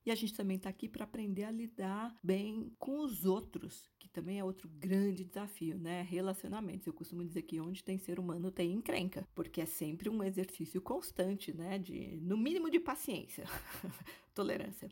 E 0.04 0.10
a 0.10 0.14
gente 0.16 0.34
também 0.34 0.56
está 0.56 0.68
aqui 0.68 0.88
para 0.88 1.04
aprender 1.04 1.44
a 1.44 1.50
lidar 1.50 2.12
bem 2.22 2.72
com 2.78 3.00
os 3.00 3.24
outros, 3.24 3.88
que 4.00 4.08
também 4.08 4.40
é 4.40 4.44
outro 4.44 4.68
grande 4.68 5.24
desafio, 5.24 5.78
né? 5.78 6.02
Relacionamentos. 6.02 6.86
Eu 6.86 6.92
costumo 6.92 7.24
dizer 7.24 7.42
que 7.42 7.60
onde 7.60 7.84
tem 7.84 7.98
ser 7.98 8.18
humano 8.18 8.50
tem 8.50 8.72
encrenca, 8.72 9.26
porque 9.32 9.60
é 9.60 9.66
sempre 9.66 10.08
um 10.08 10.22
exercício 10.24 10.80
constante, 10.82 11.56
né? 11.56 11.78
De, 11.78 12.18
no 12.20 12.36
mínimo 12.36 12.68
de 12.68 12.80
paciência, 12.80 13.44
tolerância. 14.34 14.90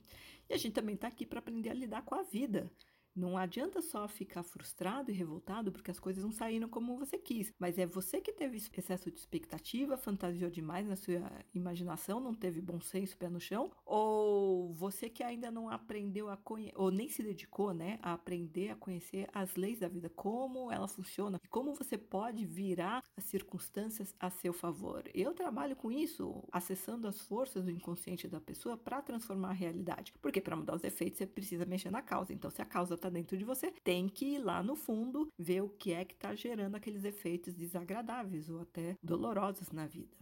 E 0.48 0.54
a 0.54 0.56
gente 0.56 0.74
também 0.74 0.94
está 0.94 1.08
aqui 1.08 1.26
para 1.26 1.40
aprender 1.40 1.70
a 1.70 1.74
lidar 1.74 2.02
com 2.02 2.14
a 2.14 2.22
vida. 2.22 2.70
Não 3.14 3.36
adianta 3.36 3.82
só 3.82 4.06
ficar 4.06 4.42
frustrado 4.42 5.10
e 5.10 5.14
revoltado 5.14 5.72
porque 5.72 5.90
as 5.90 5.98
coisas 5.98 6.22
não 6.22 6.32
saíram 6.32 6.68
como 6.68 6.96
você 6.96 7.18
quis, 7.18 7.52
mas 7.58 7.78
é 7.78 7.86
você 7.86 8.20
que 8.20 8.32
teve 8.32 8.56
excesso 8.56 9.10
de 9.10 9.18
expectativa, 9.18 9.96
fantasiou 9.96 10.50
demais 10.50 10.86
na 10.86 10.96
sua 10.96 11.30
imaginação, 11.52 12.20
não 12.20 12.34
teve 12.34 12.60
bom 12.60 12.80
senso, 12.80 13.16
pé 13.16 13.28
no 13.28 13.40
chão, 13.40 13.70
ou 13.84 14.72
você 14.72 15.08
que 15.08 15.22
ainda 15.22 15.50
não 15.50 15.68
aprendeu 15.68 16.28
a 16.28 16.36
conhecer, 16.36 16.72
ou 16.76 16.90
nem 16.90 17.08
se 17.08 17.22
dedicou, 17.22 17.74
né, 17.74 17.98
a 18.02 18.12
aprender 18.12 18.70
a 18.70 18.76
conhecer 18.76 19.28
as 19.32 19.56
leis 19.56 19.80
da 19.80 19.88
vida, 19.88 20.08
como 20.08 20.70
ela 20.70 20.86
funciona 20.86 21.40
e 21.42 21.48
como 21.48 21.74
você 21.74 21.98
pode 21.98 22.44
virar 22.46 23.02
as 23.16 23.24
circunstâncias 23.24 24.14
a 24.18 24.30
seu 24.30 24.52
favor. 24.52 25.04
Eu 25.12 25.34
trabalho 25.34 25.74
com 25.74 25.90
isso, 25.90 26.42
acessando 26.52 27.08
as 27.08 27.20
forças 27.20 27.64
do 27.64 27.70
inconsciente 27.70 28.28
da 28.28 28.40
pessoa 28.40 28.76
para 28.76 29.02
transformar 29.02 29.50
a 29.50 29.52
realidade, 29.52 30.12
porque 30.22 30.40
para 30.40 30.56
mudar 30.56 30.76
os 30.76 30.84
efeitos 30.84 31.18
você 31.18 31.26
precisa 31.26 31.66
mexer 31.66 31.90
na 31.90 32.02
causa. 32.02 32.32
Então, 32.32 32.50
se 32.50 32.62
a 32.62 32.64
causa 32.64 32.96
está 33.00 33.08
dentro 33.08 33.36
de 33.36 33.44
você, 33.44 33.70
tem 33.82 34.08
que 34.08 34.34
ir 34.34 34.38
lá 34.38 34.62
no 34.62 34.76
fundo 34.76 35.28
ver 35.38 35.62
o 35.62 35.68
que 35.68 35.92
é 35.92 36.04
que 36.04 36.14
está 36.14 36.34
gerando 36.34 36.76
aqueles 36.76 37.04
efeitos 37.04 37.54
desagradáveis 37.54 38.48
ou 38.48 38.60
até 38.60 38.96
dolorosos 39.02 39.70
na 39.70 39.86
vida. 39.86 40.16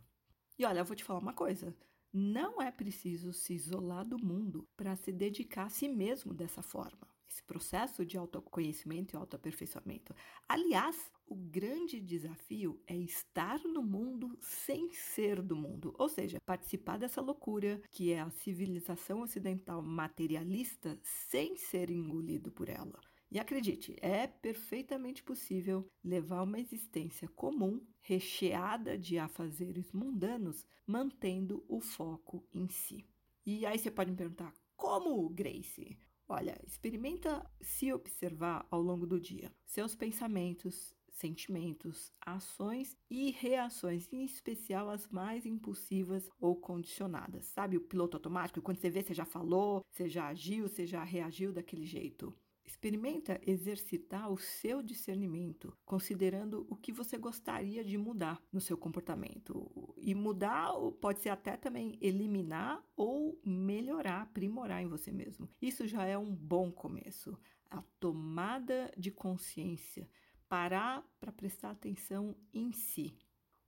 E 0.58 0.64
olha, 0.64 0.80
eu 0.80 0.85
vou 0.85 0.97
te 0.97 1.04
falar 1.04 1.20
uma 1.20 1.32
coisa. 1.32 1.75
Não 2.12 2.62
é 2.62 2.70
preciso 2.70 3.32
se 3.32 3.52
isolar 3.54 4.06
do 4.06 4.18
mundo 4.18 4.66
para 4.76 4.97
se 4.97 5.12
dedicar 5.12 5.64
a 5.64 5.68
si 5.68 5.88
mesmo 5.88 6.32
dessa 6.32 6.62
forma. 6.62 7.06
Esse 7.30 7.42
processo 7.42 8.04
de 8.04 8.16
autoconhecimento 8.16 9.14
e 9.14 9.16
autoaperfeiçoamento. 9.16 10.14
Aliás, 10.49 11.12
o 11.26 11.35
grande 11.35 12.00
desafio 12.00 12.80
é 12.87 12.97
estar 12.97 13.58
no 13.64 13.82
mundo 13.82 14.37
sem 14.40 14.90
ser 14.92 15.42
do 15.42 15.54
mundo, 15.54 15.94
ou 15.99 16.08
seja, 16.08 16.40
participar 16.47 16.99
dessa 16.99 17.20
loucura 17.20 17.82
que 17.90 18.12
é 18.12 18.20
a 18.20 18.30
civilização 18.30 19.20
ocidental 19.20 19.82
materialista 19.82 20.99
sem 21.02 21.56
ser 21.56 21.90
engolido 21.90 22.50
por 22.50 22.68
ela. 22.68 22.99
E 23.30 23.38
acredite, 23.38 23.94
é 24.00 24.26
perfeitamente 24.26 25.23
possível 25.23 25.87
levar 26.02 26.42
uma 26.42 26.58
existência 26.58 27.28
comum, 27.28 27.87
recheada 28.00 28.97
de 28.97 29.18
afazeres 29.18 29.92
mundanos, 29.92 30.66
mantendo 30.87 31.62
o 31.68 31.78
foco 31.78 32.42
em 32.54 32.70
si. 32.70 33.04
E 33.44 33.66
aí 33.66 33.78
você 33.78 33.90
pode 33.90 34.11
me 34.11 34.16
perguntar: 34.16 34.54
como, 34.75 35.28
Grace? 35.28 35.99
Olha, 36.28 36.61
experimenta 36.66 37.44
se 37.61 37.90
observar 37.90 38.66
ao 38.70 38.82
longo 38.82 39.06
do 39.06 39.18
dia, 39.18 39.50
seus 39.64 39.94
pensamentos, 39.94 40.94
sentimentos, 41.11 42.12
ações 42.20 42.97
e 43.11 43.30
reações, 43.30 44.06
em 44.12 44.25
especial 44.25 44.90
as 44.90 45.08
mais 45.08 45.47
impulsivas 45.47 46.28
ou 46.38 46.54
condicionadas. 46.54 47.47
Sabe 47.47 47.78
o 47.78 47.80
piloto 47.80 48.16
automático? 48.18 48.61
Quando 48.61 48.76
você 48.78 48.90
vê, 48.90 49.02
você 49.02 49.14
já 49.14 49.25
falou, 49.25 49.82
você 49.90 50.06
já 50.08 50.28
agiu, 50.28 50.68
você 50.68 50.87
já 50.87 51.02
reagiu 51.02 51.50
daquele 51.50 51.87
jeito. 51.87 52.35
Experimenta 52.62 53.40
exercitar 53.47 54.30
o 54.30 54.37
seu 54.37 54.82
discernimento, 54.82 55.75
considerando 55.87 56.66
o 56.68 56.76
que 56.76 56.92
você 56.92 57.16
gostaria 57.16 57.82
de 57.82 57.97
mudar 57.97 58.42
no 58.52 58.61
seu 58.61 58.76
comportamento. 58.76 59.73
E 60.02 60.14
mudar 60.14 60.73
pode 61.00 61.21
ser 61.21 61.31
até 61.31 61.57
também 61.57 61.99
eliminar 62.00 62.83
ou 62.97 63.40
melhorar, 63.45 64.23
aprimorar 64.23 64.83
em 64.83 64.88
você 64.88 65.11
mesmo. 65.12 65.49
Isso 65.61 65.87
já 65.87 66.05
é 66.05 66.17
um 66.17 66.35
bom 66.35 66.71
começo. 66.71 67.38
A 67.71 67.83
tomada 68.00 68.93
de 68.97 69.11
consciência, 69.11 70.09
parar 70.49 71.07
para 71.21 71.33
prestar 71.33 71.71
atenção 71.71 72.37
em 72.52 72.73
si. 72.73 73.19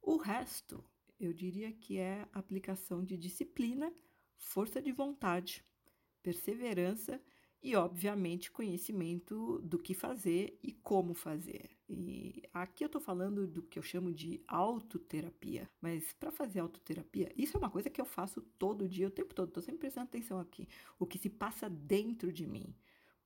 O 0.00 0.16
resto, 0.16 0.82
eu 1.18 1.32
diria 1.32 1.72
que 1.72 1.98
é 1.98 2.26
aplicação 2.32 3.04
de 3.04 3.16
disciplina, 3.16 3.92
força 4.36 4.80
de 4.80 4.90
vontade, 4.90 5.62
perseverança 6.22 7.20
e, 7.62 7.76
obviamente, 7.76 8.50
conhecimento 8.50 9.60
do 9.60 9.78
que 9.78 9.92
fazer 9.94 10.58
e 10.62 10.72
como 10.72 11.14
fazer. 11.14 11.70
E 11.88 12.42
aqui 12.54 12.84
eu 12.84 12.86
estou 12.86 13.00
falando 13.00 13.46
do 13.46 13.62
que 13.62 13.78
eu 13.78 13.82
chamo 13.82 14.12
de 14.12 14.40
autoterapia, 14.46 15.68
mas 15.80 16.12
para 16.12 16.30
fazer 16.30 16.60
autoterapia, 16.60 17.32
isso 17.36 17.56
é 17.56 17.58
uma 17.58 17.68
coisa 17.68 17.90
que 17.90 18.00
eu 18.00 18.04
faço 18.04 18.40
todo 18.58 18.88
dia, 18.88 19.08
o 19.08 19.10
tempo 19.10 19.34
todo, 19.34 19.48
estou 19.48 19.62
sempre 19.62 19.80
prestando 19.80 20.04
atenção 20.04 20.38
aqui, 20.38 20.68
o 20.98 21.06
que 21.06 21.18
se 21.18 21.28
passa 21.28 21.68
dentro 21.68 22.32
de 22.32 22.46
mim. 22.46 22.74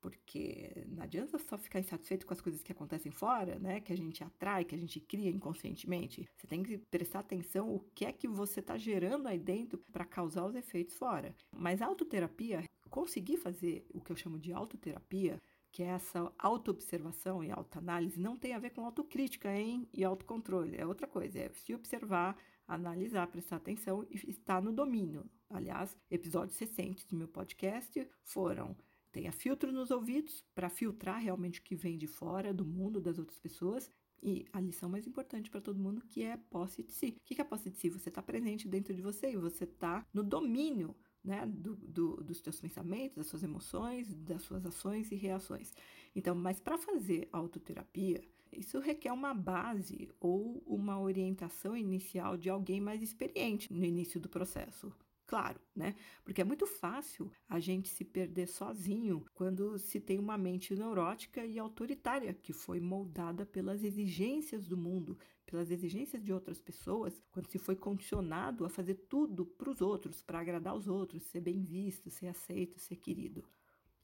Porque 0.00 0.84
não 0.86 1.02
adianta 1.02 1.38
só 1.38 1.56
ficar 1.56 1.80
insatisfeito 1.80 2.26
com 2.26 2.34
as 2.34 2.40
coisas 2.40 2.62
que 2.62 2.70
acontecem 2.70 3.10
fora, 3.10 3.58
né? 3.58 3.80
Que 3.80 3.90
a 3.90 3.96
gente 3.96 4.22
atrai, 4.22 4.62
que 4.62 4.74
a 4.74 4.78
gente 4.78 5.00
cria 5.00 5.30
inconscientemente. 5.30 6.28
Você 6.36 6.46
tem 6.46 6.62
que 6.62 6.76
prestar 6.76 7.20
atenção 7.20 7.74
o 7.74 7.80
que 7.94 8.04
é 8.04 8.12
que 8.12 8.28
você 8.28 8.60
está 8.60 8.76
gerando 8.76 9.26
aí 9.26 9.38
dentro 9.38 9.78
para 9.90 10.04
causar 10.04 10.44
os 10.44 10.54
efeitos 10.54 10.94
fora. 10.94 11.34
Mas 11.50 11.80
a 11.80 11.86
autoterapia 11.86 12.62
conseguir 12.94 13.38
fazer 13.38 13.84
o 13.92 14.00
que 14.00 14.12
eu 14.12 14.16
chamo 14.16 14.38
de 14.38 14.52
autoterapia, 14.52 15.42
que 15.72 15.82
é 15.82 15.86
essa 15.86 16.32
autoobservação 16.38 17.42
e 17.42 17.50
autoanálise, 17.50 18.20
não 18.20 18.36
tem 18.36 18.54
a 18.54 18.58
ver 18.60 18.70
com 18.70 18.86
autocrítica 18.86 19.52
hein? 19.52 19.88
e 19.92 20.04
autocontrole. 20.04 20.76
É 20.76 20.86
outra 20.86 21.08
coisa, 21.08 21.40
é 21.40 21.48
se 21.48 21.74
observar, 21.74 22.36
analisar, 22.68 23.26
prestar 23.26 23.56
atenção 23.56 24.06
e 24.08 24.30
estar 24.30 24.62
no 24.62 24.72
domínio. 24.72 25.28
Aliás, 25.50 25.96
episódios 26.08 26.56
recentes 26.56 27.04
do 27.04 27.16
meu 27.16 27.26
podcast 27.26 28.08
foram 28.22 28.76
tenha 29.10 29.32
filtro 29.32 29.72
nos 29.72 29.90
ouvidos 29.90 30.44
para 30.54 30.68
filtrar 30.68 31.20
realmente 31.20 31.58
o 31.58 31.64
que 31.64 31.74
vem 31.74 31.98
de 31.98 32.06
fora 32.06 32.54
do 32.54 32.64
mundo 32.64 33.00
das 33.00 33.18
outras 33.18 33.40
pessoas 33.40 33.90
e 34.22 34.46
a 34.52 34.60
lição 34.60 34.88
mais 34.88 35.04
importante 35.04 35.50
para 35.50 35.60
todo 35.60 35.78
mundo 35.78 36.02
que 36.08 36.22
é 36.22 36.36
posse 36.36 36.84
de 36.84 36.92
si. 36.92 37.16
O 37.18 37.24
que 37.24 37.40
é 37.40 37.44
posse 37.44 37.70
de 37.70 37.76
si? 37.76 37.88
Você 37.90 38.08
está 38.08 38.22
presente 38.22 38.68
dentro 38.68 38.94
de 38.94 39.02
você 39.02 39.32
e 39.32 39.36
você 39.36 39.64
está 39.64 40.06
no 40.14 40.22
domínio 40.22 40.94
né, 41.24 41.46
do, 41.46 41.74
do, 41.76 42.16
dos 42.22 42.40
teus 42.40 42.60
pensamentos, 42.60 43.16
das 43.16 43.26
suas 43.26 43.42
emoções, 43.42 44.12
das 44.14 44.42
suas 44.42 44.66
ações 44.66 45.10
e 45.10 45.14
reações. 45.14 45.72
Então, 46.14 46.34
mas 46.34 46.60
para 46.60 46.76
fazer 46.76 47.28
autoterapia, 47.32 48.22
isso 48.52 48.78
requer 48.78 49.12
uma 49.12 49.34
base 49.34 50.10
ou 50.20 50.62
uma 50.66 51.00
orientação 51.00 51.76
inicial 51.76 52.36
de 52.36 52.50
alguém 52.50 52.80
mais 52.80 53.02
experiente 53.02 53.72
no 53.72 53.84
início 53.84 54.20
do 54.20 54.28
processo 54.28 54.92
claro, 55.26 55.60
né? 55.74 55.94
Porque 56.22 56.40
é 56.40 56.44
muito 56.44 56.66
fácil 56.66 57.30
a 57.48 57.58
gente 57.58 57.88
se 57.88 58.04
perder 58.04 58.46
sozinho 58.46 59.24
quando 59.34 59.78
se 59.78 59.98
tem 59.98 60.18
uma 60.18 60.36
mente 60.38 60.74
neurótica 60.74 61.44
e 61.44 61.58
autoritária 61.58 62.34
que 62.34 62.52
foi 62.52 62.80
moldada 62.80 63.46
pelas 63.46 63.82
exigências 63.82 64.66
do 64.66 64.76
mundo, 64.76 65.18
pelas 65.46 65.70
exigências 65.70 66.22
de 66.22 66.32
outras 66.32 66.60
pessoas, 66.60 67.22
quando 67.30 67.48
se 67.48 67.58
foi 67.58 67.76
condicionado 67.76 68.64
a 68.64 68.68
fazer 68.68 68.94
tudo 69.08 69.44
para 69.46 69.70
os 69.70 69.80
outros, 69.80 70.22
para 70.22 70.40
agradar 70.40 70.74
os 70.74 70.88
outros, 70.88 71.22
ser 71.24 71.40
bem 71.40 71.62
visto, 71.62 72.10
ser 72.10 72.28
aceito, 72.28 72.80
ser 72.80 72.96
querido. 72.96 73.44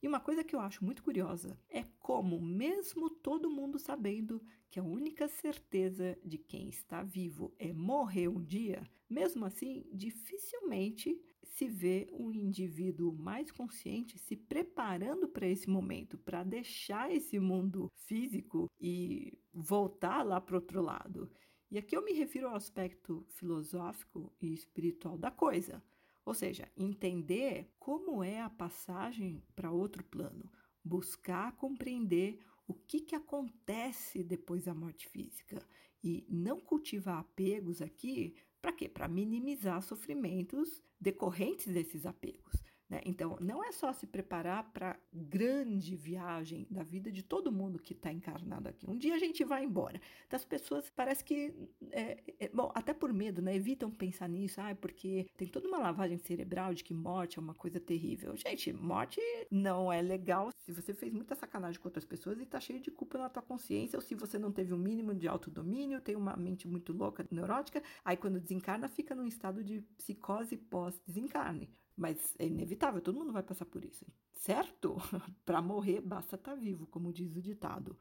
E 0.01 0.07
uma 0.07 0.19
coisa 0.19 0.43
que 0.43 0.55
eu 0.55 0.59
acho 0.59 0.83
muito 0.83 1.03
curiosa 1.03 1.59
é 1.69 1.83
como, 1.99 2.41
mesmo 2.41 3.09
todo 3.09 3.51
mundo 3.51 3.77
sabendo 3.77 4.41
que 4.69 4.79
a 4.79 4.83
única 4.83 5.27
certeza 5.27 6.17
de 6.25 6.39
quem 6.39 6.69
está 6.69 7.03
vivo 7.03 7.53
é 7.59 7.71
morrer 7.71 8.27
um 8.27 8.43
dia, 8.43 8.81
mesmo 9.11 9.45
assim, 9.45 9.85
dificilmente 9.91 11.19
se 11.43 11.67
vê 11.67 12.07
um 12.13 12.31
indivíduo 12.31 13.11
mais 13.13 13.51
consciente 13.51 14.17
se 14.17 14.37
preparando 14.37 15.27
para 15.27 15.45
esse 15.45 15.69
momento, 15.69 16.17
para 16.17 16.43
deixar 16.43 17.11
esse 17.11 17.37
mundo 17.39 17.91
físico 17.93 18.71
e 18.79 19.37
voltar 19.53 20.23
lá 20.23 20.39
para 20.39 20.55
o 20.55 20.59
outro 20.59 20.81
lado. 20.81 21.29
E 21.69 21.77
aqui 21.77 21.95
eu 21.95 22.03
me 22.03 22.13
refiro 22.13 22.47
ao 22.47 22.55
aspecto 22.55 23.25
filosófico 23.29 24.33
e 24.41 24.53
espiritual 24.53 25.17
da 25.17 25.29
coisa. 25.29 25.83
Ou 26.25 26.33
seja, 26.33 26.71
entender 26.77 27.69
como 27.79 28.23
é 28.23 28.41
a 28.41 28.49
passagem 28.49 29.43
para 29.55 29.71
outro 29.71 30.03
plano, 30.03 30.49
buscar 30.83 31.55
compreender 31.57 32.39
o 32.67 32.73
que, 32.73 33.01
que 33.01 33.15
acontece 33.15 34.23
depois 34.23 34.63
da 34.63 34.73
morte 34.73 35.07
física 35.07 35.61
e 36.03 36.25
não 36.29 36.59
cultivar 36.59 37.19
apegos 37.19 37.81
aqui 37.81 38.35
para 38.61 38.71
quê? 38.71 38.87
Para 38.87 39.07
minimizar 39.07 39.81
sofrimentos 39.81 40.81
decorrentes 40.99 41.67
desses 41.67 42.05
apegos. 42.05 42.63
Né? 42.91 42.99
Então, 43.05 43.37
não 43.39 43.63
é 43.63 43.71
só 43.71 43.93
se 43.93 44.05
preparar 44.05 44.69
para 44.73 44.99
grande 45.13 45.95
viagem 45.95 46.67
da 46.69 46.83
vida 46.83 47.09
de 47.09 47.23
todo 47.23 47.49
mundo 47.49 47.79
que 47.79 47.93
está 47.93 48.11
encarnado 48.11 48.67
aqui. 48.67 48.85
Um 48.89 48.97
dia 48.97 49.15
a 49.15 49.17
gente 49.17 49.45
vai 49.45 49.63
embora. 49.63 49.99
Então, 50.27 50.35
as 50.35 50.43
pessoas 50.43 50.89
parece 50.93 51.23
que, 51.23 51.53
é, 51.89 52.21
é, 52.37 52.49
bom, 52.49 52.69
até 52.75 52.93
por 52.93 53.13
medo, 53.13 53.41
né? 53.41 53.55
Evitam 53.55 53.89
pensar 53.89 54.27
nisso, 54.27 54.59
ah, 54.59 54.75
porque 54.75 55.25
tem 55.37 55.47
toda 55.47 55.69
uma 55.69 55.77
lavagem 55.77 56.17
cerebral 56.17 56.73
de 56.73 56.83
que 56.83 56.93
morte 56.93 57.39
é 57.39 57.41
uma 57.41 57.53
coisa 57.53 57.79
terrível. 57.79 58.35
Gente, 58.35 58.73
morte 58.73 59.21
não 59.49 59.89
é 59.89 60.01
legal 60.01 60.49
se 60.57 60.73
você 60.73 60.93
fez 60.93 61.13
muita 61.13 61.33
sacanagem 61.33 61.79
com 61.79 61.87
outras 61.87 62.03
pessoas 62.03 62.39
e 62.39 62.43
está 62.43 62.59
cheio 62.59 62.81
de 62.81 62.91
culpa 62.91 63.17
na 63.17 63.29
tua 63.29 63.41
consciência, 63.41 63.95
ou 63.95 64.01
se 64.01 64.15
você 64.15 64.37
não 64.37 64.51
teve 64.51 64.73
um 64.73 64.77
mínimo 64.77 65.15
de 65.15 65.29
autodomínio, 65.29 66.01
tem 66.01 66.17
uma 66.17 66.35
mente 66.35 66.67
muito 66.67 66.91
louca, 66.91 67.25
neurótica, 67.31 67.81
aí 68.03 68.17
quando 68.17 68.37
desencarna 68.37 68.89
fica 68.89 69.15
num 69.15 69.27
estado 69.27 69.63
de 69.63 69.79
psicose 69.95 70.57
pós-desencarne. 70.57 71.69
Mas 71.95 72.35
é 72.39 72.47
inevitável, 72.47 73.01
todo 73.01 73.19
mundo 73.19 73.33
vai 73.33 73.43
passar 73.43 73.65
por 73.65 73.83
isso, 73.83 74.05
certo? 74.33 74.95
para 75.45 75.61
morrer 75.61 76.01
basta 76.01 76.35
estar 76.35 76.53
tá 76.53 76.57
vivo, 76.57 76.87
como 76.87 77.13
diz 77.13 77.35
o 77.35 77.41
ditado. 77.41 77.97